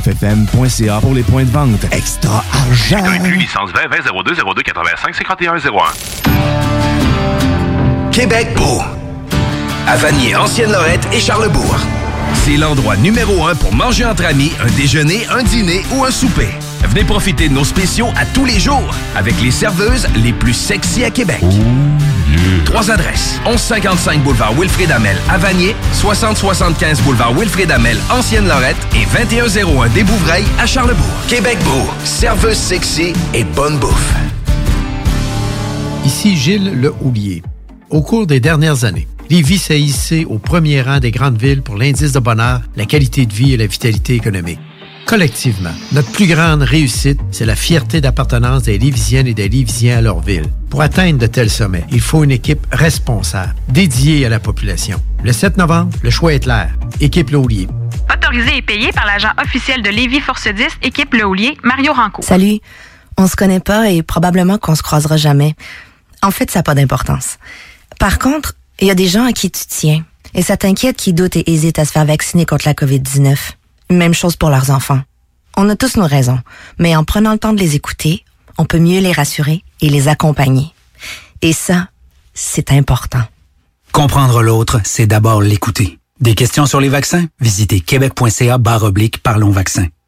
[0.00, 1.84] 969fm.ca pour les points de vente.
[1.90, 3.04] Extra argent!
[3.04, 5.60] Inclus licence 20 20 02 02 85 51 01.
[8.12, 8.82] Québec beau.
[9.86, 11.76] À Vanier, Ancienne-Lorette et Charlebourg.
[12.44, 16.48] C'est l'endroit numéro un pour manger entre amis, un déjeuner, un dîner ou un souper.
[16.88, 21.04] Venez profiter de nos spéciaux à tous les jours avec les serveuses les plus sexy
[21.04, 21.42] à Québec.
[22.64, 23.40] Trois adresses.
[23.44, 30.04] 1155 boulevard Wilfrid Amel à Vanier, 6075 boulevard Wilfrid Amel, Ancienne Lorette et 2101 des
[30.04, 31.04] Bouvrailles à Charlebourg.
[31.28, 34.14] Québec Beau, serveuse sexy et bonne bouffe.
[36.04, 37.42] Ici Gilles Le Houlier.
[37.90, 41.76] Au cours des dernières années, Lévis s'est hissé au premier rang des grandes villes pour
[41.76, 44.60] l'indice de bonheur, la qualité de vie et la vitalité économique.
[45.06, 50.00] Collectivement, notre plus grande réussite, c'est la fierté d'appartenance des Lévisiennes et des Lévisiens à
[50.00, 50.46] leur ville.
[50.68, 55.00] Pour atteindre de tels sommets, il faut une équipe responsable, dédiée à la population.
[55.22, 56.74] Le 7 novembre, le choix est clair.
[57.00, 57.68] Équipe Le Houlier.
[58.12, 62.22] Autorisé et payé par l'agent officiel de Lévis Force 10, équipe Le Houlier, Mario Ranco.
[62.22, 62.58] Salut.
[63.16, 65.54] On se connaît pas et probablement qu'on se croisera jamais.
[66.20, 67.38] En fait, ça n'a pas d'importance.
[68.00, 70.04] Par contre, il y a des gens à qui tu tiens.
[70.34, 73.36] Et ça t'inquiète qui doutent et hésitent à se faire vacciner contre la COVID-19.
[73.90, 75.00] Même chose pour leurs enfants.
[75.56, 76.38] On a tous nos raisons,
[76.78, 78.24] mais en prenant le temps de les écouter,
[78.58, 80.72] on peut mieux les rassurer et les accompagner.
[81.42, 81.88] Et ça,
[82.34, 83.22] c'est important.
[83.92, 85.98] Comprendre l'autre, c'est d'abord l'écouter.
[86.20, 87.26] Des questions sur les vaccins?
[87.40, 89.86] Visitez québec.ca barre oblique Parlons vaccins.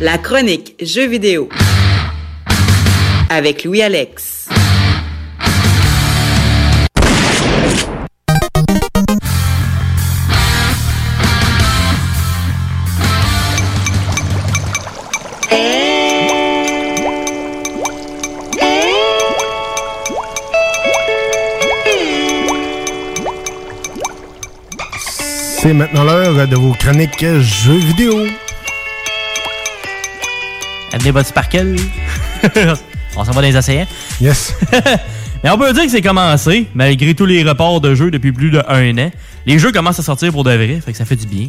[0.00, 1.48] La chronique Jeux vidéo
[3.30, 4.48] avec Louis-Alex.
[25.60, 28.28] C'est maintenant l'heure de vos chroniques jeux vidéo.
[30.92, 31.76] Amenez votre sparkle.
[33.16, 33.86] on s'en va dans les océans.
[34.20, 34.54] Yes.
[35.44, 38.50] Mais on peut dire que c'est commencé, malgré tous les reports de jeux depuis plus
[38.50, 39.10] d'un an.
[39.46, 41.48] Les jeux commencent à sortir pour de vrai, fait que ça fait du bien.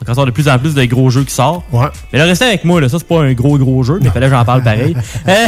[0.00, 1.64] On commence à avoir de plus en plus de gros jeux qui sortent.
[1.72, 1.86] Ouais.
[2.12, 2.88] Mais là, restez avec moi, là.
[2.88, 4.94] Ça, c'est pas un gros, gros jeu, mais fallait que j'en parle pareil.
[5.28, 5.46] Euh,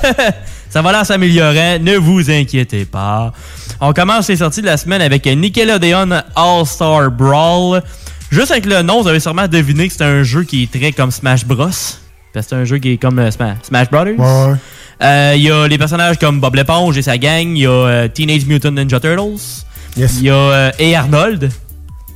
[0.70, 3.32] ça va l'air s'améliorer, ne vous inquiétez pas.
[3.80, 7.82] On commence les sorties de la semaine avec Nickelodeon All-Star Brawl.
[8.30, 10.90] Juste avec le nom, vous avez sûrement deviné que c'est un jeu qui est très
[10.90, 11.68] comme Smash Bros.
[12.34, 14.18] Parce que c'est un jeu qui est comme euh, Sma- Smash Brothers.
[14.18, 14.58] Ouais, ouais.
[15.02, 17.46] Euh, Il y a les personnages comme Bob l'éponge et sa gang.
[17.48, 19.64] Il y a euh, Teenage Mutant Ninja Turtles.
[19.96, 20.98] Il y a euh, A.
[20.98, 21.50] Arnold.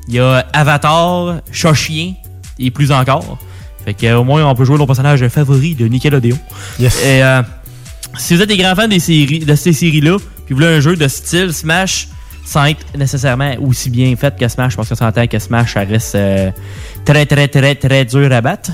[0.09, 2.15] Il y a Avatar, Chat-Chien
[2.59, 3.39] et plus encore.
[3.85, 6.37] Fait que, au moins, on peut jouer nos personnages favoris de Nickelodeon.
[6.81, 7.01] Yes.
[7.05, 7.43] Et, euh,
[8.17, 10.17] si vous êtes des grands fans des séries, de ces séries-là,
[10.47, 12.09] puis vous voulez un jeu de style Smash,
[12.45, 16.17] sans être nécessairement aussi bien fait que Smash, parce qu'on s'entend que Smash, ça reste
[17.05, 18.71] très, très, très, très dur à battre.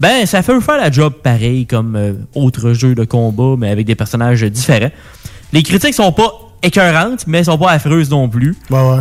[0.00, 3.86] Ben, ça fait faire la job pareil comme euh, autre jeu de combat, mais avec
[3.86, 4.90] des personnages différents.
[5.52, 6.32] Les critiques sont pas
[6.64, 8.56] écœurantes, mais elles sont pas affreuses non plus.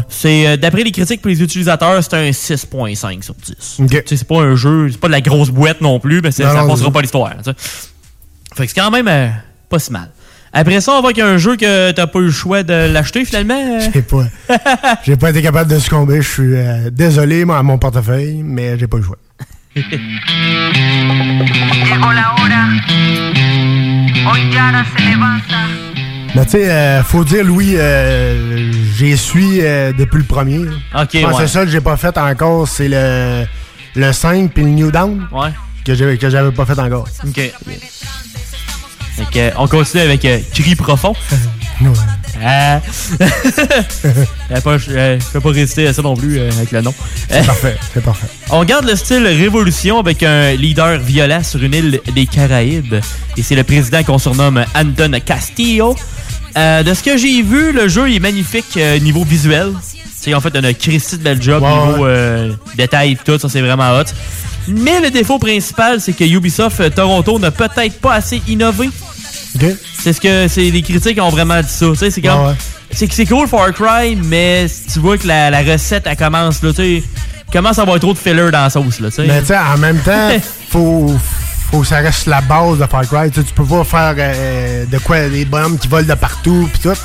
[0.10, 3.56] C'est euh, d'après les critiques pour les utilisateurs, c'est un 6.5 sur 10.
[3.78, 6.30] Tu sais, C'est pas un jeu, c'est pas de la grosse boîte non plus, mais
[6.30, 7.34] Non, ça passera pas l'histoire.
[8.56, 9.30] Fait que c'est quand même euh,
[9.70, 10.10] pas si mal.
[10.54, 12.62] Après ça, on voit qu'il y a un jeu que t'as pas eu le choix
[12.64, 13.54] de l'acheter finalement.
[13.58, 13.80] euh.
[13.94, 14.26] J'ai pas,
[15.06, 16.22] j'ai pas été capable de succomber.
[16.22, 19.18] Je suis euh, désolé moi, à mon portefeuille, mais j'ai pas eu le choix.
[21.86, 22.70] Llegó la hora.
[24.30, 25.68] Hoy Yara se levanta.
[26.36, 30.60] Mais tu sais, euh, faut dire, Louis, euh, j'y suis euh, depuis le premier.
[30.60, 30.72] là.
[31.04, 31.48] Ok, Je pense que ouais.
[31.48, 33.46] C'est ça que j'ai pas fait encore, c'est le,
[33.96, 35.28] le 5 puis le New Down.
[35.32, 35.50] Ouais.
[35.86, 37.08] Que j'avais, que j'avais pas fait encore.
[37.28, 37.36] Ok.
[39.16, 41.14] Fait que, on continue avec euh, Cri profond.
[42.44, 42.82] Ah.
[44.54, 46.94] Euh, je peux pas résister à ça non plus euh, avec le nom.
[47.30, 48.28] C'est parfait, c'est parfait.
[48.50, 52.96] On garde le style révolution avec un leader violent sur une île des Caraïbes.
[53.38, 55.96] Et c'est le président qu'on surnomme Anton Castillo.
[56.58, 59.72] Euh, de ce que j'ai vu, le jeu est magnifique euh, niveau visuel.
[60.20, 63.50] T'sais, en fait, on a Christy de bel job, niveau euh, détail et tout, ça
[63.50, 64.04] c'est vraiment hot.
[64.68, 68.90] Mais le défaut principal, c'est que Ubisoft Toronto n'a peut-être pas assez innové.
[70.00, 71.88] C'est ce que c'est les critiques ont vraiment dit ça.
[71.90, 72.54] Tu sais, C'est comme ouais.
[72.92, 76.62] c'est que c'est cool Far Cry, mais tu vois que la, la recette elle commence
[76.64, 77.04] là, tu sais,
[77.52, 79.26] commence à avoir trop de filler dans la sauce là, tu sais.
[79.28, 80.30] Mais tu sais, en même temps,
[80.70, 81.14] faut,
[81.72, 83.30] faut que ça reste la base de Far Cry.
[83.32, 86.90] Tu peux pas faire euh, de quoi des bombes qui volent de partout pis tout.
[86.90, 86.96] Là,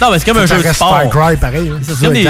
[0.00, 1.00] Non, mais c'est comme un jeu de sport.
[1.00, 1.68] Far Cry pareil.
[1.70, 1.78] hein.
[1.82, 2.24] C'est ça, comme des,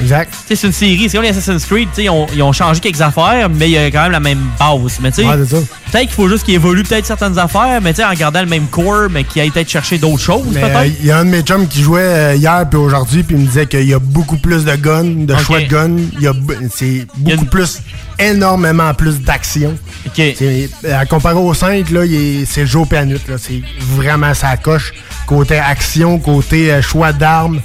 [0.00, 0.34] exact.
[0.46, 3.48] C'est une série, c'est comme les Assassin's Creed, ils ont, ils ont changé quelques affaires,
[3.48, 4.98] mais il y a quand même la même base.
[5.00, 5.62] Mais tu sais, Ouais, c'est ça.
[5.90, 8.46] peut-être qu'il faut juste qu'ils évoluent peut-être certaines affaires, mais tu sais, en gardant le
[8.46, 10.94] même core, mais qu'ils aillent peut-être chercher d'autres choses, euh, peut-être.
[11.00, 13.42] il y a un de mes chums qui jouait euh, hier puis aujourd'hui puis il
[13.42, 15.96] me disait qu'il y a beaucoup plus de guns, de choix de guns.
[16.14, 17.80] Il y a b- c'est beaucoup plus,
[18.18, 19.76] énormément plus d'action.
[20.14, 23.20] C'est- À comparer au 5, là, il est- c'est le jour et nuit.
[23.38, 24.92] C'est vraiment sa coche.
[25.26, 27.60] Côté action, côté euh, choix d'armes,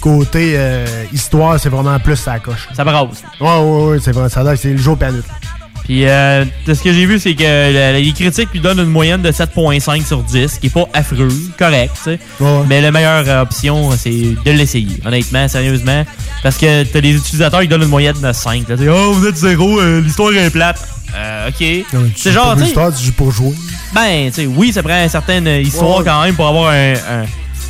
[0.00, 2.68] côté euh, histoire, c'est vraiment plus sa coche.
[2.74, 3.22] Ça brasse.
[3.40, 4.28] Ouais, ouais, ouais, c'est vrai.
[4.30, 5.22] Ça c'est le jour et.
[5.84, 9.20] Puis, euh, de ce que j'ai vu, c'est que les critiques lui donnent une moyenne
[9.20, 11.28] de 7.5 sur 10, qui est pas affreux,
[11.58, 12.18] correct, tu sais.
[12.68, 14.10] Mais la meilleure euh, option, c'est
[14.44, 16.04] de l'essayer, honnêtement, sérieusement.
[16.42, 18.68] Parce que t'as des utilisateurs qui donnent une moyenne de 5.
[18.68, 20.80] Là, oh, vous êtes zéro, euh, l'histoire est plate.
[21.16, 22.10] Euh, ok.
[22.16, 23.52] C'est genre, pour tu sais, l'histoire, tu joues pour jouer.
[23.92, 26.04] ben, tu sais, oui, ça prend une certaine euh, histoire Ouais.
[26.04, 27.26] quand même pour avoir un- un-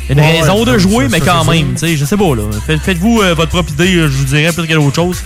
[0.09, 1.97] une Ouais, raison ouais, de ça, jouer, ça, mais ça, quand c'est même, tu sais,
[1.97, 2.43] je sais pas, là.
[2.65, 5.21] Faites- Faites-vous euh, votre propre idée, euh, je vous dirais, plus que d'autres choses.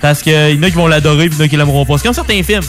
[0.00, 1.84] Parce qu'il y en a qui vont l'adorer, puis il y en a qui l'aimeront
[1.86, 1.96] pas.
[1.98, 2.62] C'est comme certains films.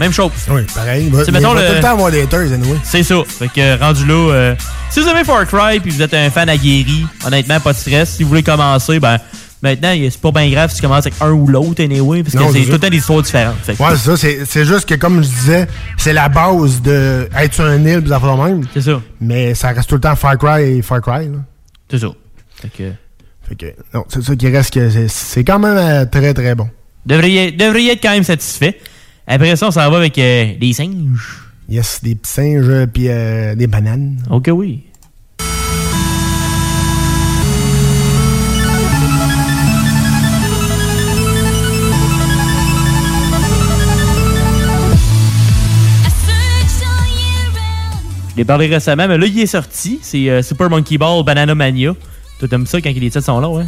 [0.00, 0.30] Même chose.
[0.50, 1.10] Oui, pareil.
[1.24, 2.78] C'est, le- tout le temps avoir des haters, anyway.
[2.82, 3.16] C'est ça.
[3.26, 4.54] Fait que rendu là, euh,
[4.90, 8.16] si vous aimez Far Cry puis vous êtes un fan aguerri, honnêtement, pas de stress.
[8.16, 9.18] Si vous voulez commencer, ben
[9.62, 12.48] maintenant, c'est pas bien grave si tu commences avec un ou l'autre, anyway, parce Non,
[12.48, 13.56] que c'est tout le temps des histoires différentes.
[13.62, 14.44] Fait Ouais, c'est ça.
[14.46, 15.68] C'est, juste que, comme je disais,
[15.98, 18.66] c'est la base de être sur un île, pis ça fait de même.
[18.72, 19.00] C'est ça.
[19.20, 21.38] Mais ça reste tout le temps Far Cry et Far Cry, là.
[21.90, 22.08] C'est ça.
[22.60, 22.92] Fait que...
[23.52, 26.70] Fait que, non, c'est ça qui reste que c'est, quand même euh, très, très bon.
[27.04, 28.78] Devriez, devriez être quand même satisfait.
[29.26, 31.42] Après ça, on s'en va avec euh, des singes.
[31.68, 34.16] Yes, des petits singes, puis euh, des bananes.
[34.30, 34.84] Ok, oui.
[48.30, 49.98] Je l'ai parlé récemment, mais là, il est sorti.
[50.00, 51.94] C'est euh, Super Monkey Ball Banana Mania.
[52.42, 53.66] Toi, t'aimes ça quand les titres sont longs, hein?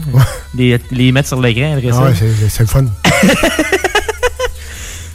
[0.53, 2.03] Les, les mettre sur l'écran après Ah ça.
[2.07, 2.13] ouais,
[2.49, 2.85] c'est, le fun.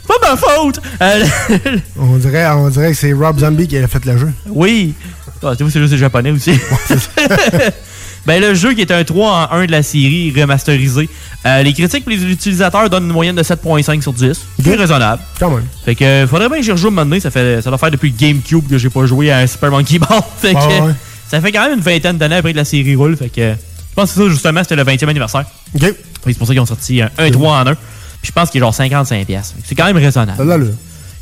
[0.08, 0.80] Pas ma faute!
[1.02, 1.24] Euh,
[1.98, 4.32] on, dirait, on dirait que c'est Rob Zombie qui a fait le jeu.
[4.48, 4.94] oui!
[5.42, 6.52] Ah, c'est juste les japonais aussi.
[8.26, 11.10] ben, le jeu qui est un 3 en 1 de la série remasterisé.
[11.44, 14.40] Euh, les critiques pour les utilisateurs donnent une moyenne de 7.5 sur 10.
[14.64, 15.20] C'est raisonnable.
[15.38, 15.66] Quand même.
[15.84, 17.20] Fait que euh, faudrait bien que j'y rejoue un moment donné.
[17.20, 19.98] Ça, fait, ça doit faire depuis GameCube que j'ai pas joué à un Super Monkey
[19.98, 20.22] Ball.
[20.38, 20.92] Fait que, Ah ouais.
[21.30, 23.16] Ça fait quand même une vingtaine d'années après que la série roule.
[23.16, 25.44] Fait que je pense que ça, justement, c'était le 20e anniversaire.
[25.74, 25.82] OK.
[25.82, 25.94] Oui,
[26.26, 27.74] c'est pour ça qu'ils ont sorti un, un 3 en 1.
[27.74, 27.76] Puis
[28.24, 29.24] je pense qu'il est genre 55$.
[29.24, 29.54] piastres.
[29.54, 30.36] Fait que C'est quand même raisonnable.
[30.36, 30.66] Ça, là, là.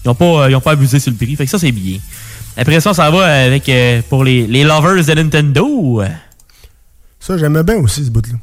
[0.05, 1.36] Ils ont pas, euh, pas abusé sur le prix.
[1.36, 1.98] Fait que ça, c'est bien.
[2.56, 6.02] Après ça, ça va avec euh, pour les, les lovers de Nintendo.
[7.20, 8.35] Ça, j'aimais bien aussi, ce bout-là.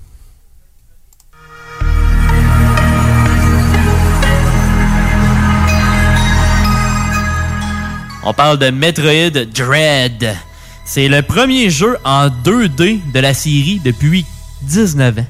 [8.23, 10.35] On parle de Metroid Dread.
[10.85, 14.25] C'est le premier jeu en 2D de la série depuis
[14.63, 15.25] 19 ans.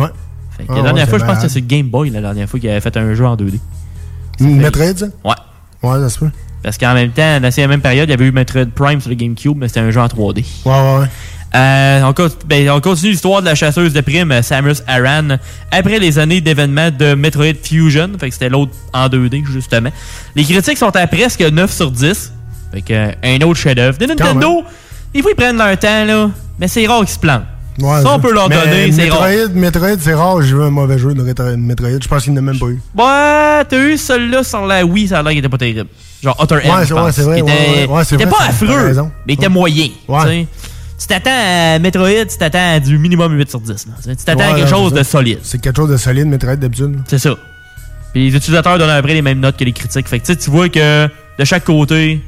[0.00, 0.08] Ouais.
[0.56, 2.48] Fait que Ah la dernière ouais, fois, je pense que c'est Game Boy, la dernière
[2.48, 3.58] fois qu'il avait fait un jeu en 2D.
[4.40, 5.06] Metroid, ça?
[5.24, 5.34] Ouais.
[5.82, 6.30] Ouais, ça se peut.
[6.62, 9.08] Parce qu'en même temps, dans la même période, il y avait eu Metroid Prime sur
[9.08, 10.44] le GameCube, mais c'était un jeu en 3D.
[10.64, 11.06] Ouais, ouais, ouais.
[11.52, 15.36] Euh, on, co- ben, on continue l'histoire de la chasseuse de primes Samus Aran
[15.72, 18.10] après les années d'événements de Metroid Fusion.
[18.20, 19.90] Fait que c'était l'autre en 2D, justement.
[20.36, 22.32] Les critiques sont à presque 9 sur 10.
[22.72, 23.98] Fait que, euh, un autre chef-d'œuvre.
[23.98, 24.62] De Nintendo,
[25.14, 26.30] des fois, ils prennent leur temps, là.
[26.58, 27.44] Mais c'est rare qu'ils se plantent.
[27.78, 29.48] Ouais, ça, on peut leur Mais donner, c'est Metroid, rare.
[29.54, 31.88] Metroid, c'est rare, j'ai vu un mauvais jeu de Metroid.
[32.02, 32.78] Je pense qu'il n'a même pas eu.
[32.98, 35.86] Ouais, t'as eu celui-là sur la Wii, ça a l'air qu'il était pas terrible.
[36.22, 37.04] Genre Outer M, Ouais, je c'est- pense.
[37.06, 38.92] ouais, c'est vrai, Il était, ouais, vrai, pas affreux,
[39.26, 39.88] mais il était moyen.
[40.08, 40.46] Ouais.
[41.00, 43.86] tu t'attends à Metroid, tu t'attends à du minimum 8 sur 10.
[43.86, 44.14] là.
[44.14, 45.38] Tu t'attends à quelque chose de solide.
[45.42, 46.98] C'est quelque chose de solide, Metroid, d'habitude.
[47.08, 47.30] C'est ça.
[48.12, 50.06] Puis les utilisateurs donnent après les mêmes notes que les critiques.
[50.08, 51.06] Fait que tu vois que
[51.38, 52.20] de chaque côté,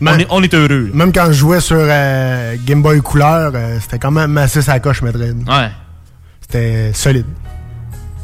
[0.00, 0.90] on, est, on est heureux.
[0.94, 4.80] Même quand je jouais sur euh, Game Boy couleur, euh, c'était quand même assez sa
[4.80, 5.24] coche, Metroid.
[5.46, 5.70] Ouais.
[6.40, 7.26] C'était solide.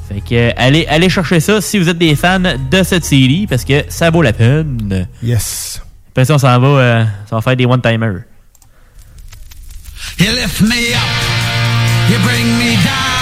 [0.08, 3.46] Fait que euh, allez, allez chercher ça si vous êtes des fans de cette série
[3.46, 5.08] parce que ça vaut la peine.
[5.22, 5.82] Yes.
[6.10, 8.22] Après ça, on s'en va, euh, ça va faire des one-timers.
[10.18, 13.15] You lift me up, you bring me down,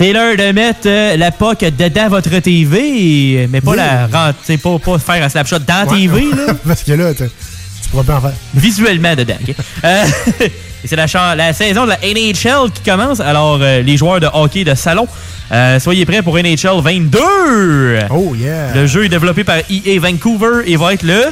[0.00, 4.46] C'est l'heure de mettre euh, la POC dedans votre TV, mais pas la rent- tu
[4.46, 5.98] sais, pas, pas faire un snapshot dans la Ouais.
[6.00, 6.54] TV, là.
[6.66, 7.24] Parce que là, tu
[7.90, 8.32] pourras pas en faire.
[8.54, 9.34] visuellement dedans.
[9.84, 10.04] Euh,
[10.86, 13.20] c'est la, la saison de la NHL qui commence.
[13.20, 15.06] Alors, euh, les joueurs de hockey de salon,
[15.80, 17.18] soyez prêts pour NHL 22.
[18.08, 18.72] Oh, yeah.
[18.74, 21.24] Le jeu est développé par EA Vancouver et va être le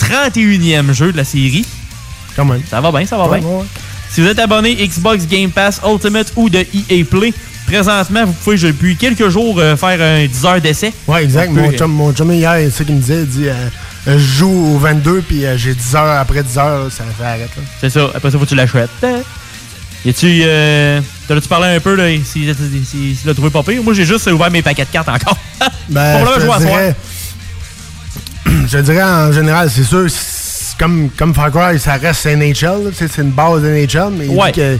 [0.00, 1.64] 31e jeu de la série.
[2.34, 2.62] Quand même.
[2.68, 3.46] Ça va bien, ça va bien.
[3.46, 3.64] ouais.
[4.10, 7.32] Si vous êtes abonné Xbox Game Pass Ultimate ou de EA Play,
[7.70, 10.92] présentement, vous pouvez depuis quelques jours euh, faire un 10 heures d'essai.
[11.06, 11.50] Ouais, exact.
[11.52, 13.20] Mon chum, mon chum hier, c'est ça qu'il me disait.
[13.20, 13.52] Il dit euh,
[14.08, 17.50] euh, Je joue au 22, puis j'ai 10 heures après 10 heures, ça fait arrête.
[17.80, 18.10] C'est ça.
[18.14, 18.90] Après ça, faut que tu l'achètes.
[20.04, 20.42] Y a-tu.
[20.44, 22.48] Euh, T'as-tu parlé un peu, là, si,
[22.84, 23.82] si, si, trouvé pas pire?
[23.82, 25.36] Moi, j'ai juste ouvert mes paquets de cartes encore.
[25.90, 26.94] Ben, Probablement je, jouer à soir.
[28.68, 30.06] je dirais en général, c'est sûr,
[30.78, 32.92] comme, comme Far Cry, ça reste NHL.
[32.96, 34.78] tu C'est une base NHL, mais il dit que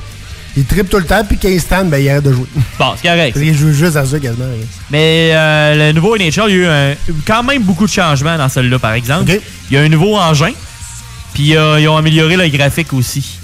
[0.56, 2.46] il trippe tout le temps, puis quand il stand, ben, il arrête de jouer.
[2.78, 3.36] Bon, c'est correct.
[3.40, 4.44] Il joue juste à ça quasiment.
[4.46, 4.52] là.
[4.90, 6.94] Mais euh, le nouveau NHL, il y a eu un-
[7.26, 9.30] quand même beaucoup de changements dans celui-là, par exemple.
[9.70, 10.50] Il y a un nouveau engin,
[11.34, 13.38] puis euh, ils ont amélioré le graphique aussi.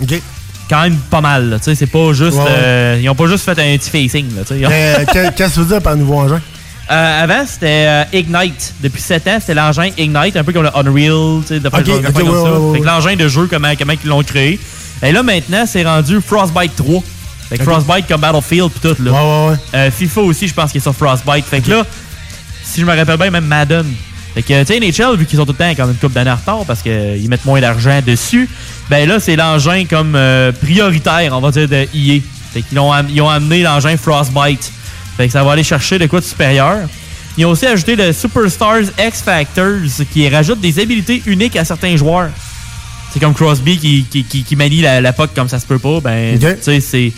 [0.69, 2.33] Quand même pas mal, là, tu sais, c'est pas juste...
[2.37, 2.51] Ouais, ouais.
[2.51, 4.59] euh, ils ont pas juste fait un petit facing, là, tu sais.
[4.61, 6.41] Ils ont- Mais, euh, que- qu'est-ce que tu veux dire par nouveau engin?
[6.91, 8.74] Euh, avant, c'était euh, Ignite.
[8.81, 11.78] Depuis 7 ans, c'était l'engin Ignite, un peu comme le Unreal, tu sais, de faire
[11.81, 12.53] Ok, ok, comme ouais, ça.
[12.53, 12.74] ouais, ouais.
[12.74, 14.59] Fait que l'engin de jeu, comment, comment ils l'ont créé.
[15.02, 17.02] Et là, maintenant, c'est rendu Frostbite 3.
[17.48, 17.64] Fait que.
[17.64, 19.12] Frostbite comme Battlefield pis tout, là.
[19.12, 19.56] Ouais, ouais, ouais.
[19.74, 21.44] Euh, FIFA aussi, je pense qu'il est sur Frostbite.
[21.44, 21.85] Fait que là,
[22.64, 23.85] si je me rappelle bien, même Madden.
[24.35, 26.31] Fait que, tu sais, NHL, vu qu'ils sont tout le temps comme une coupe d'années
[26.31, 28.48] en retard parce qu'ils mettent moins d'argent dessus,
[28.90, 32.20] ben là, c'est l'engin comme euh, prioritaire, on va dire, de EA.
[32.52, 34.73] Fait qu'ils ont, am- ils ont amené l'engin Frostbite.
[35.16, 36.81] Fait que ça va aller chercher de quoi de supérieur.
[37.39, 39.78] Ils ont aussi ajouté le Superstars X Factors
[40.12, 42.28] qui rajoute des habilités uniques à certains joueurs.
[43.16, 46.01] C'est comme Crosby qui, qui, qui, qui manie la, la comme ça se peut pas.
[46.01, 46.56] Ben, Ok.
[46.59, 47.12] tu sais, c'est.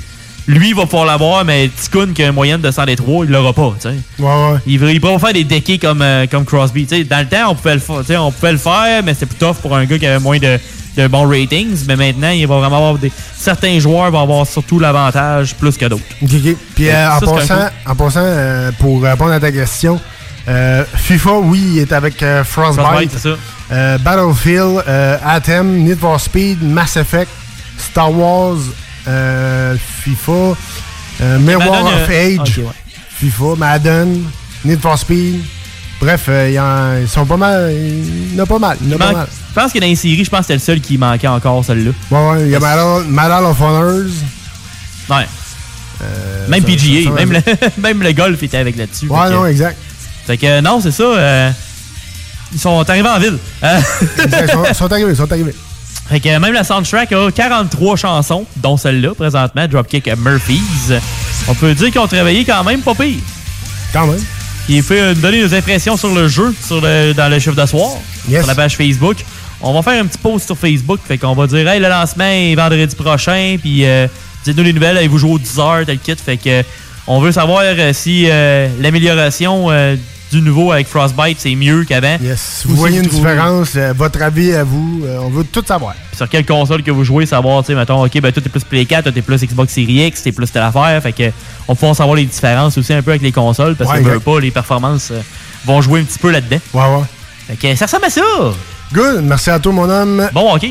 [0.46, 3.52] Lui, il va pouvoir l'avoir, mais Tikkun, qui a une moyenne de 103, il l'aura
[3.52, 3.96] pas, tu sais.
[4.20, 4.58] Ouais, ouais.
[4.64, 6.84] Il, va- il pourra faire des deckés comme, euh, comme Crosby.
[6.86, 9.74] Dans le temps, on pouvait, le on pouvait le faire, mais c'était plus tough pour
[9.76, 10.56] un gars qui avait moins de,
[10.96, 11.84] de bons ratings.
[11.88, 13.10] Mais maintenant, il va vraiment avoir des.
[13.36, 16.04] Certains joueurs vont avoir surtout l'avantage plus que d'autres.
[16.22, 16.56] Ok, ok.
[16.76, 20.00] Puis euh, en, c'est passant, en passant, euh, pour répondre à ta question,
[20.48, 23.18] euh, FIFA, oui, il est avec euh, Frostbite.
[23.18, 23.30] Ça.
[23.70, 27.30] Euh, Battlefield, euh, Anthem, Need for Speed, Mass Effect,
[27.78, 28.56] Star Wars,
[30.02, 30.56] FIFA,
[31.40, 32.72] Mirror Madden, of Age, ouais.
[33.18, 34.24] FIFA, Madden,
[34.64, 35.40] Need for Speed.
[36.00, 37.72] Bref, il y en- ils sont pas mal.
[37.72, 38.78] Il y en a pas mal.
[38.80, 39.28] Il y en a Il pas manque- mal.
[39.48, 41.64] Je pense que dans les séries, je pense que c'était le seul qui manquait encore,
[41.64, 41.90] celui-là.
[42.12, 44.06] Ouais, ouais, il y a Medal, Medal of Honors.
[45.10, 45.26] Ouais.
[46.48, 47.42] même ça- PGA, ça- ça- même, le,
[47.82, 49.08] même le golf était avec là-dessus.
[49.08, 49.76] Ouais, non, exact.
[50.28, 51.02] Fait que non, c'est ça.
[51.02, 51.50] euh,
[52.52, 53.38] ils sont arrivés en ville.
[53.64, 53.80] Euh,
[54.70, 55.54] Ils sont, arrivés, ils sont arrivés.
[56.08, 60.94] Fait que même la soundtrack a 43 chansons, dont celle-là présentement, Dropkick Murphys.
[61.48, 63.20] On peut dire qu'ils ont travaillé quand même pas pire.
[63.92, 64.22] Quand même.
[64.70, 67.66] Il fait nous donner nos impressions sur le jeu sur le, dans le chiffre de
[67.66, 67.90] soir,
[68.28, 68.40] Yes.
[68.40, 69.16] sur la page Facebook.
[69.62, 72.24] On va faire un petit post sur Facebook, fait qu'on va dire hey, le lancement
[72.24, 74.06] est vendredi prochain, puis euh,
[74.44, 76.14] dites-nous les nouvelles, allez-vous jouer aux 10 heures, tel kit?
[76.16, 76.62] Fait que
[77.06, 79.96] on veut savoir euh, si euh, l'amélioration euh,
[80.30, 82.16] du nouveau avec Frostbite c'est mieux qu'avant.
[82.20, 82.60] Yes.
[82.62, 85.94] Si vous voyez une différence, euh, votre avis à vous, euh, on veut tout savoir.
[86.16, 88.64] Sur quelle console que vous jouez, savoir, tu sais, mettons, ok, ben toi t'es plus
[88.64, 91.00] Play 4, toi t'es plus Xbox Series X, t'es plus telle affaire.
[91.02, 91.30] Fait que
[91.68, 94.20] on peut savoir les différences aussi un peu avec les consoles, parce Ouais, que veut
[94.20, 95.20] pas, les performances euh,
[95.64, 96.58] vont jouer un petit peu là-dedans.
[96.74, 97.04] Ouais, ouais.
[97.46, 98.20] Fait que ça ressemble à ça.
[98.92, 99.22] Good.
[99.24, 100.28] Merci à toi, mon homme.
[100.32, 100.66] Bon, ok.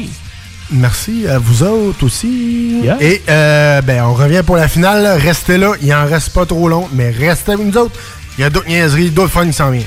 [0.69, 2.81] Merci à vous autres aussi.
[2.83, 2.97] Yeah.
[2.99, 5.17] Et euh, ben, on revient pour la finale.
[5.17, 5.71] Restez là.
[5.81, 7.95] Il en reste pas trop long, mais restez avec nous autres.
[8.37, 9.83] Il y a d'autres niaiseries, d'autres fun qui s'en viennent.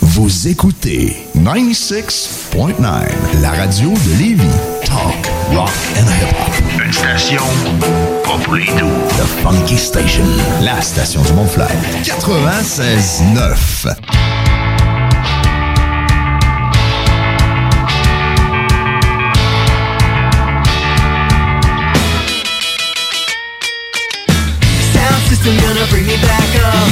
[0.00, 2.70] Vous écoutez 96.9,
[3.40, 4.44] la radio de Lévis.
[4.84, 6.54] Talk, rock and hip-hop.
[6.84, 7.42] Une station
[8.22, 8.86] pas pour les doux.
[9.18, 10.22] The Funky Station,
[10.60, 11.72] la station du Mont-Flair.
[12.04, 13.96] 96.9.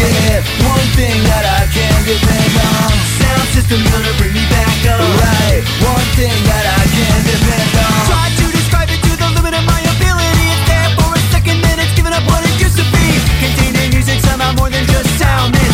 [0.01, 2.89] Yeah, one thing that I can depend on.
[3.21, 5.05] Sound system gonna bring me back up.
[5.21, 8.01] Right, one thing that I can depend on.
[8.09, 10.47] Try to describe it to the limit of my ability.
[10.57, 13.07] It's there for a second, then it's giving up what it used to be.
[13.45, 15.70] Containing music somehow more than just sound.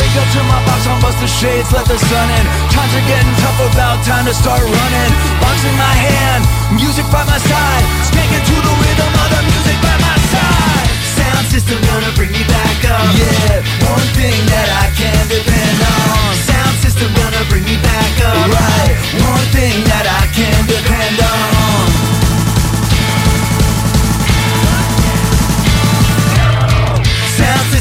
[0.00, 2.44] Wake up to my box, unbust the shades, let the sun in.
[2.72, 5.12] Times are getting tough, about time to start running.
[5.44, 6.40] Box in my hand,
[6.72, 7.84] music by my side.
[8.08, 10.88] Skanking to the rhythm of the music by my side.
[11.04, 13.12] Sound system gonna bring me back up.
[13.12, 13.60] Yeah,
[13.92, 16.32] one thing that I can depend on.
[16.48, 18.48] Sound system gonna bring me back up.
[18.56, 21.59] Right, one thing that I can depend on.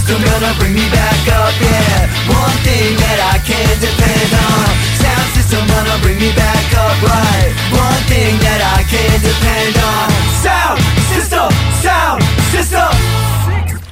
[0.09, 2.09] System gonna bring me back up, yeah.
[2.33, 4.65] One thing that I can depend on.
[4.97, 7.53] Sound system gonna bring me back up, right.
[7.69, 10.09] One thing that I can depend on.
[10.41, 10.81] Sound
[11.13, 11.49] system,
[11.85, 12.89] sound system.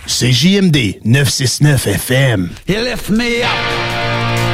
[0.08, 2.50] C'est JMD 969 FM.
[2.68, 3.52] You lift me up,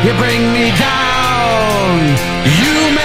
[0.03, 2.17] you bring me down.
[2.43, 3.02] You make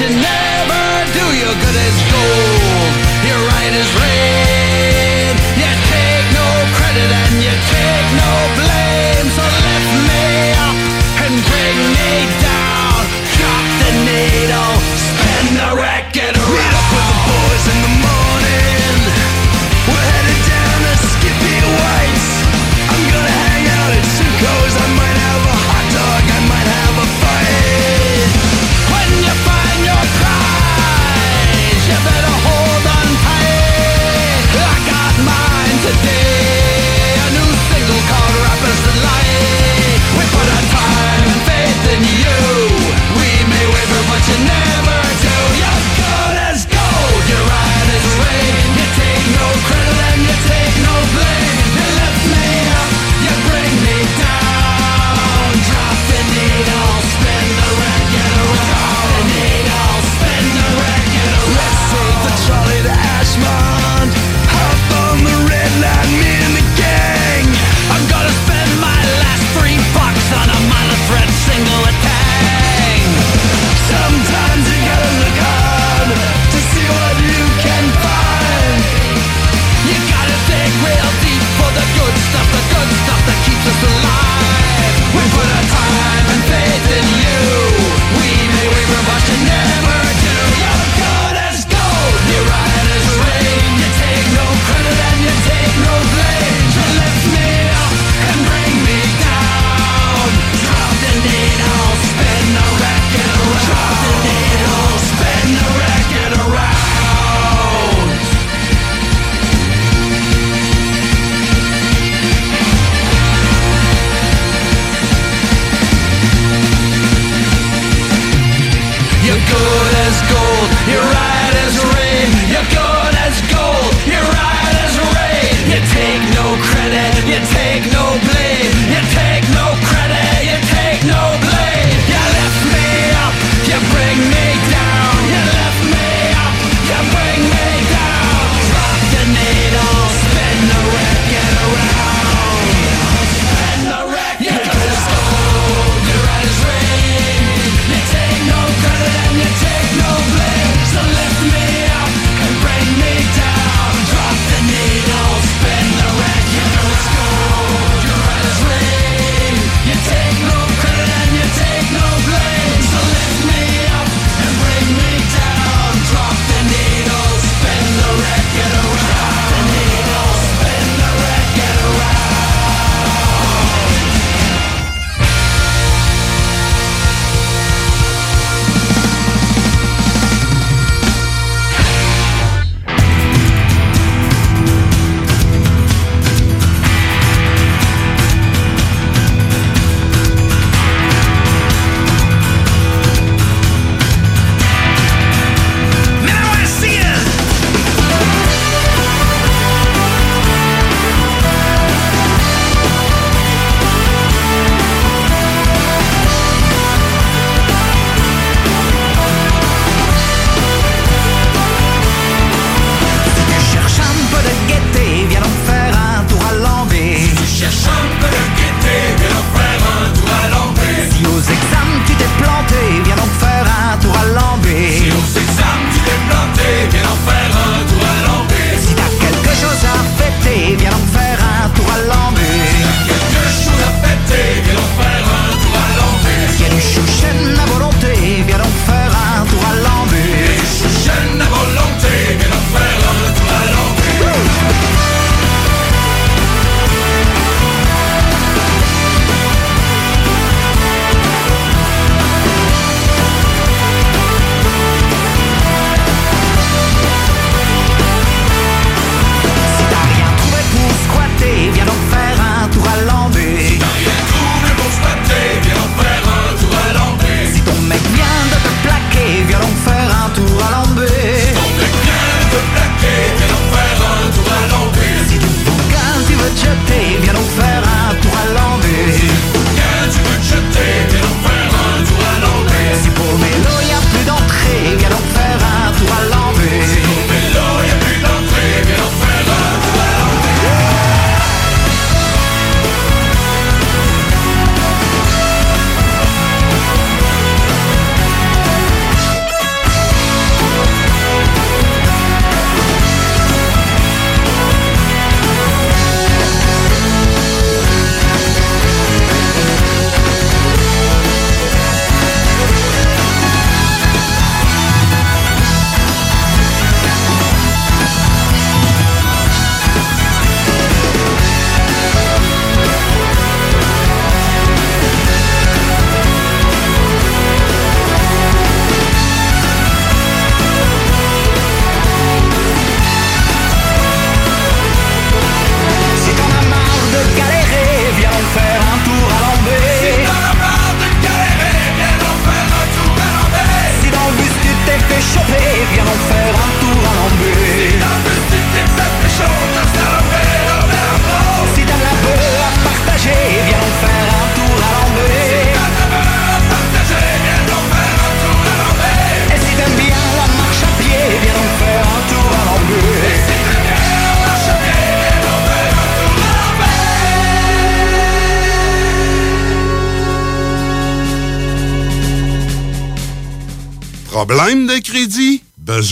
[0.00, 0.84] you never
[1.14, 1.24] do.
[1.38, 2.92] You're good as gold.
[3.26, 5.32] You're right as rain.
[5.54, 9.28] You take no credit and you take no blame.
[9.38, 10.26] So lift me
[10.66, 10.76] up
[11.22, 12.12] and bring me
[12.42, 12.98] down.
[13.38, 16.53] Drop the needle, spin the record.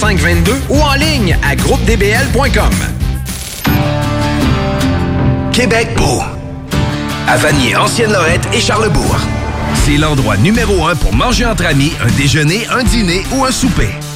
[0.00, 2.72] 2522 ou en ligne à groupedbl.com.
[5.52, 6.22] Québec beau.
[7.26, 7.36] À
[7.76, 9.16] Ancienne-Lorette et Charlebourg.
[9.84, 13.90] C'est l'endroit numéro un pour manger entre amis, un déjeuner, un dîner ou un souper.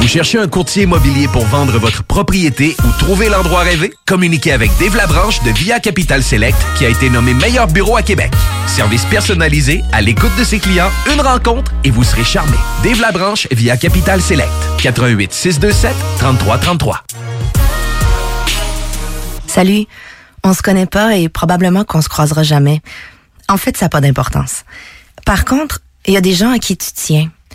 [0.00, 3.92] Vous cherchez un courtier immobilier pour vendre votre propriété ou trouver l'endroit rêvé?
[4.06, 8.02] Communiquez avec Dave Labranche de Via Capital Select qui a été nommé meilleur bureau à
[8.02, 8.32] Québec.
[8.66, 12.56] Service personnalisé, à l'écoute de ses clients, une rencontre et vous serez charmé.
[12.82, 14.50] Dave Labranche via Capital Select.
[14.78, 17.04] 88 627 3333.
[19.46, 19.84] Salut,
[20.42, 22.80] on se connaît pas et probablement qu'on se croisera jamais.
[23.50, 24.64] En fait, ça n'a pas d'importance.
[25.26, 27.30] Par contre, il y a des gens à qui tu tiens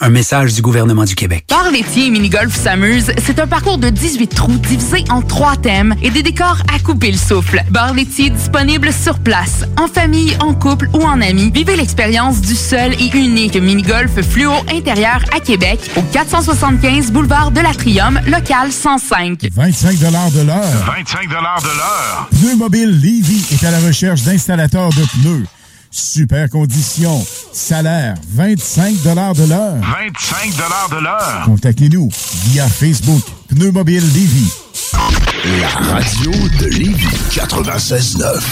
[0.00, 1.44] Un message du gouvernement du Québec.
[1.48, 5.94] Bar laitier et mini-golf s'amuse, c'est un parcours de 18 trous divisé en trois thèmes
[6.02, 7.62] et des décors à couper le souffle.
[7.70, 11.52] Bar laitier disponible sur place, en famille, en couple ou en amis.
[11.54, 17.60] Vivez l'expérience du seul et unique mini-golf fluo intérieur à Québec au 475 boulevard de
[17.60, 19.46] l'Atrium, local 105.
[19.52, 20.04] 25 de
[20.44, 20.66] l'heure.
[20.86, 22.28] 25 de l'heure.
[22.32, 25.44] Pneu Mobile Levy est à la recherche d'installateurs de pneus.
[25.96, 27.24] Super conditions.
[27.52, 29.32] Salaire 25 de l'heure.
[29.32, 31.42] 25 de l'heure.
[31.44, 32.08] Contactez-nous
[32.46, 34.52] via Facebook Pneu Mobile Levy.
[35.60, 38.42] La radio de Lévis 96.9.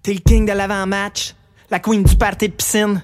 [0.00, 1.34] T'es le king de l'avant-match,
[1.72, 3.02] la queen du party de piscine.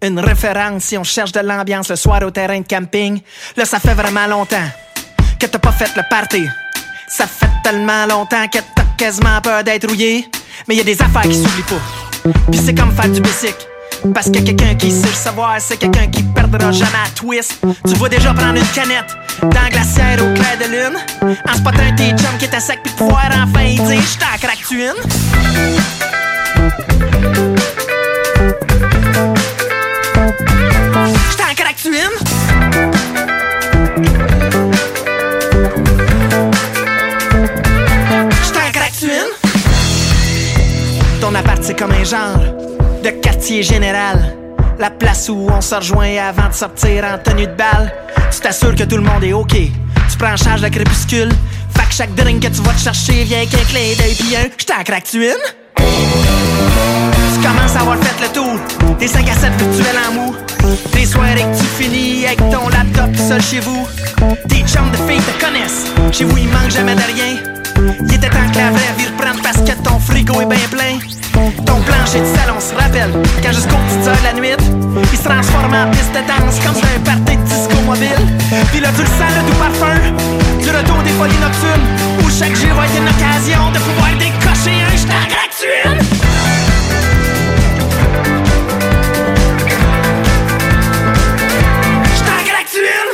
[0.00, 3.20] Une référence si on cherche de l'ambiance le soir au terrain de camping.
[3.58, 4.70] Là, ça fait vraiment longtemps
[5.38, 6.46] que t'as pas fait le party.
[7.08, 10.24] Ça fait tellement longtemps que t'as quasiment peur d'être rouillé.
[10.66, 12.03] Mais y a des affaires qui s'oublient pas.
[12.50, 13.54] Puis c'est comme faire du basic.
[14.12, 17.58] Parce que quelqu'un qui sait le savoir, c'est quelqu'un qui perdra jamais à twist.
[17.86, 21.36] Tu vois déjà prendre une canette dans la glacière au clair de lune.
[21.48, 24.94] En spotant tes chums qui étaient secs puis pouvoir enfin y dire J't'en craque-tu une?
[31.30, 32.23] J't'en craque-tu une?
[41.34, 42.38] Ton appart, c'est comme un genre
[43.02, 44.36] de quartier général.
[44.78, 47.92] La place où on se rejoint avant de sortir en tenue de balle.
[48.30, 49.50] Tu t'assures que tout le monde est OK.
[49.50, 51.30] Tu prends en charge le crépuscule.
[51.76, 54.48] Fait que chaque drink que tu vas te chercher vient qu'un clin d'œil pis un.
[54.56, 55.32] J't'en craque-tu une?
[55.76, 60.36] Tu commences à avoir fait le tour des 5 à 7 virtuels en mou.
[60.92, 63.88] Des soirées que tu finis avec ton laptop seul chez vous.
[64.48, 65.86] Tes chums de filles te connaissent.
[66.12, 67.53] Chez vous, il manque jamais de rien.
[67.76, 70.98] Il était temps que la veuve y reprenne parce que ton frigo est bien plein.
[71.32, 73.10] Ton plancher de salon se rappelle
[73.42, 74.54] quand jusqu'au petit heures la nuit,
[75.12, 78.24] il se transforme en piste de danse comme sur un party de disco mobile.
[78.70, 79.98] Puis là, tu le sens le doux parfum
[80.62, 81.86] du retour des folies nocturnes
[82.24, 86.14] où chaque jour est une occasion de pouvoir décocher un jetant gratuit.
[92.46, 93.13] Gratuit!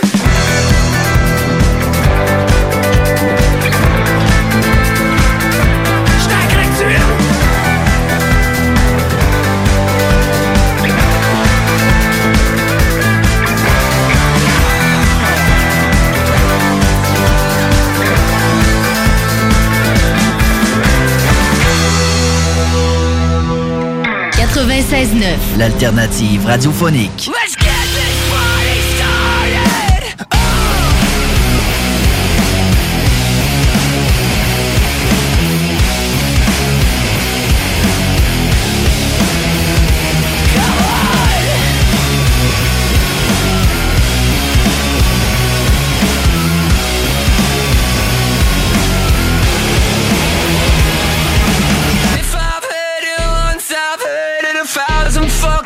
[25.59, 27.31] l'alternative radiophonique.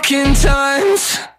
[0.05, 1.34] fucking times.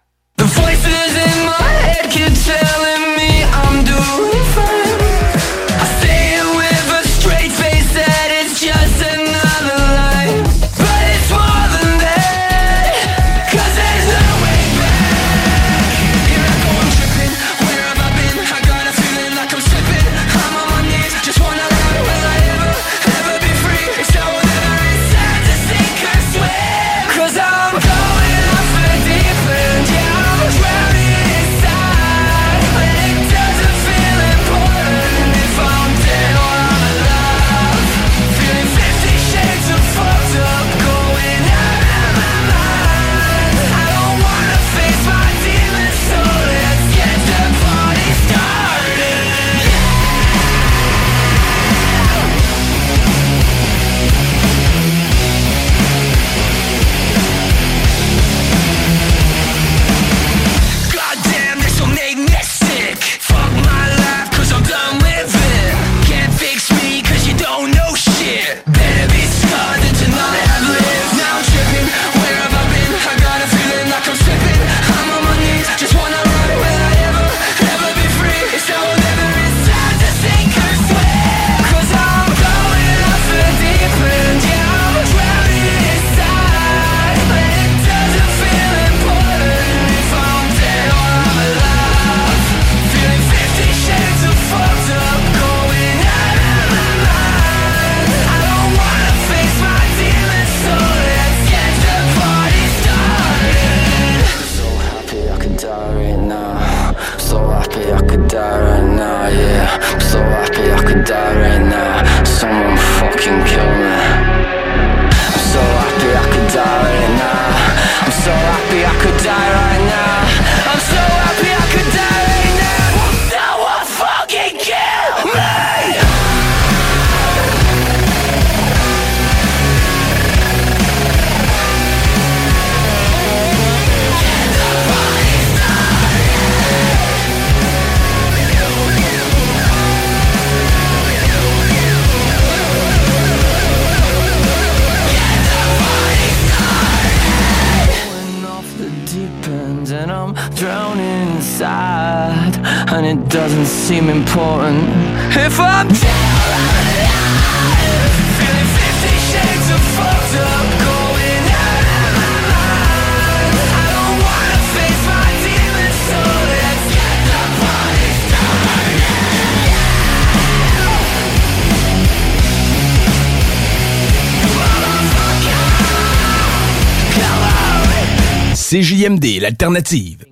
[179.06, 180.26] CJMD, l'alternative.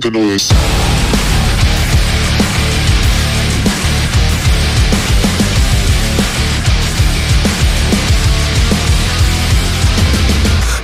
[0.00, 0.50] the noise?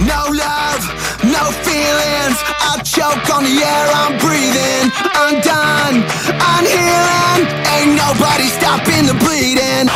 [0.00, 0.82] No love,
[1.24, 2.38] no feelings.
[2.60, 3.87] I choke on the air
[8.18, 9.88] body stopping the bleeding.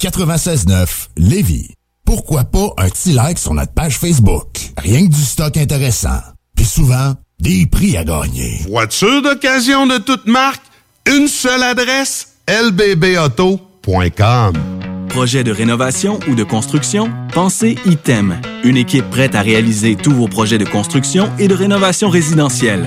[0.00, 1.74] 96.9 Lévis.
[2.06, 4.46] Pourquoi pas un petit like sur notre page Facebook?
[4.78, 6.20] Rien que du stock intéressant.
[6.56, 8.62] Puis souvent, des prix à gagner.
[8.66, 10.62] Voiture d'occasion de toute marque,
[11.06, 13.60] une seule adresse, lbbauto.com.
[15.10, 17.10] Projet de rénovation ou de construction?
[17.34, 22.08] Pensez ITEM, une équipe prête à réaliser tous vos projets de construction et de rénovation
[22.08, 22.86] résidentielle.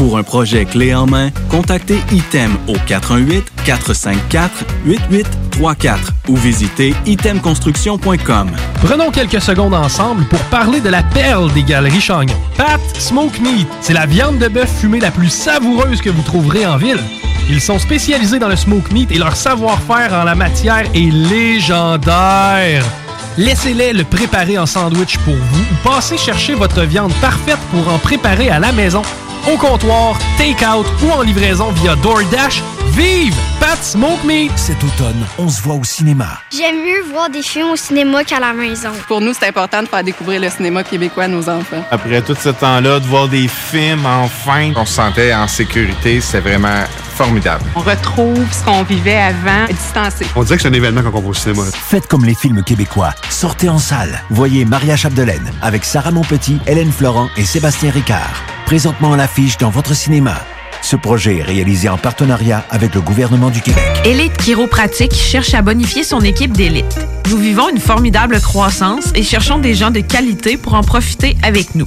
[0.00, 2.76] Pour un projet clé en main, contactez ITEM au
[3.66, 5.98] 418-454-8834
[6.28, 8.50] ou visitez itemconstruction.com.
[8.82, 12.34] Prenons quelques secondes ensemble pour parler de la perle des galeries Chagnon.
[12.56, 16.64] Pat Smoke Meat, c'est la viande de bœuf fumée la plus savoureuse que vous trouverez
[16.64, 17.00] en ville.
[17.50, 22.86] Ils sont spécialisés dans le smoke meat et leur savoir-faire en la matière est légendaire.
[23.36, 27.98] Laissez-les le préparer en sandwich pour vous ou passez chercher votre viande parfaite pour en
[27.98, 29.02] préparer à la maison,
[29.46, 32.62] au comptoir, take-out ou en livraison via DoorDash.
[32.92, 34.50] Vive Pat Smoke Meat!
[34.56, 36.40] Cet automne, on se voit au cinéma.
[36.50, 38.90] J'aime mieux voir des films au cinéma qu'à la maison.
[39.06, 41.84] Pour nous, c'est important de faire découvrir le cinéma québécois à nos enfants.
[41.90, 46.40] Après tout ce temps-là, de voir des films, enfin, on se sentait en sécurité, c'est
[46.40, 46.84] vraiment
[47.20, 47.64] formidable.
[47.76, 50.24] On retrouve ce qu'on vivait avant, distancé.
[50.34, 51.64] On dirait que c'est un événement quand on va au cinéma.
[51.70, 53.12] Faites comme les films québécois.
[53.28, 54.22] Sortez en salle.
[54.30, 58.42] Voyez Maria Chapdelaine avec Sarah Monpetit, Hélène Florent et Sébastien Ricard.
[58.64, 60.36] Présentement à l'affiche dans votre cinéma.
[60.80, 63.84] Ce projet est réalisé en partenariat avec le gouvernement du Québec.
[64.06, 67.06] Élite Chiropratique cherche à bonifier son équipe d'élite.
[67.28, 71.74] Nous vivons une formidable croissance et cherchons des gens de qualité pour en profiter avec
[71.74, 71.86] nous.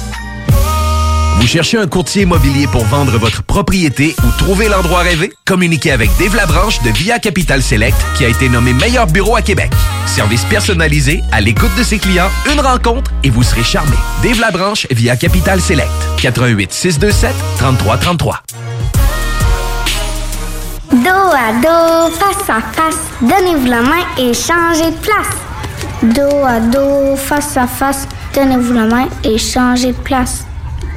[1.41, 5.33] Vous cherchez un courtier immobilier pour vendre votre propriété ou trouver l'endroit rêvé?
[5.43, 9.41] Communiquez avec Dave Labranche de Via Capital Select qui a été nommé meilleur bureau à
[9.41, 9.71] Québec.
[10.05, 13.95] Service personnalisé, à l'écoute de ses clients, une rencontre et vous serez charmé.
[14.21, 15.89] Dave Labranche via Capital Select.
[16.21, 18.43] 88 627 3333.
[20.91, 25.35] Dos à dos, face à face, donnez-vous la main et changez de place.
[26.03, 30.45] Dos à dos, face à face, donnez-vous la main et changez de place.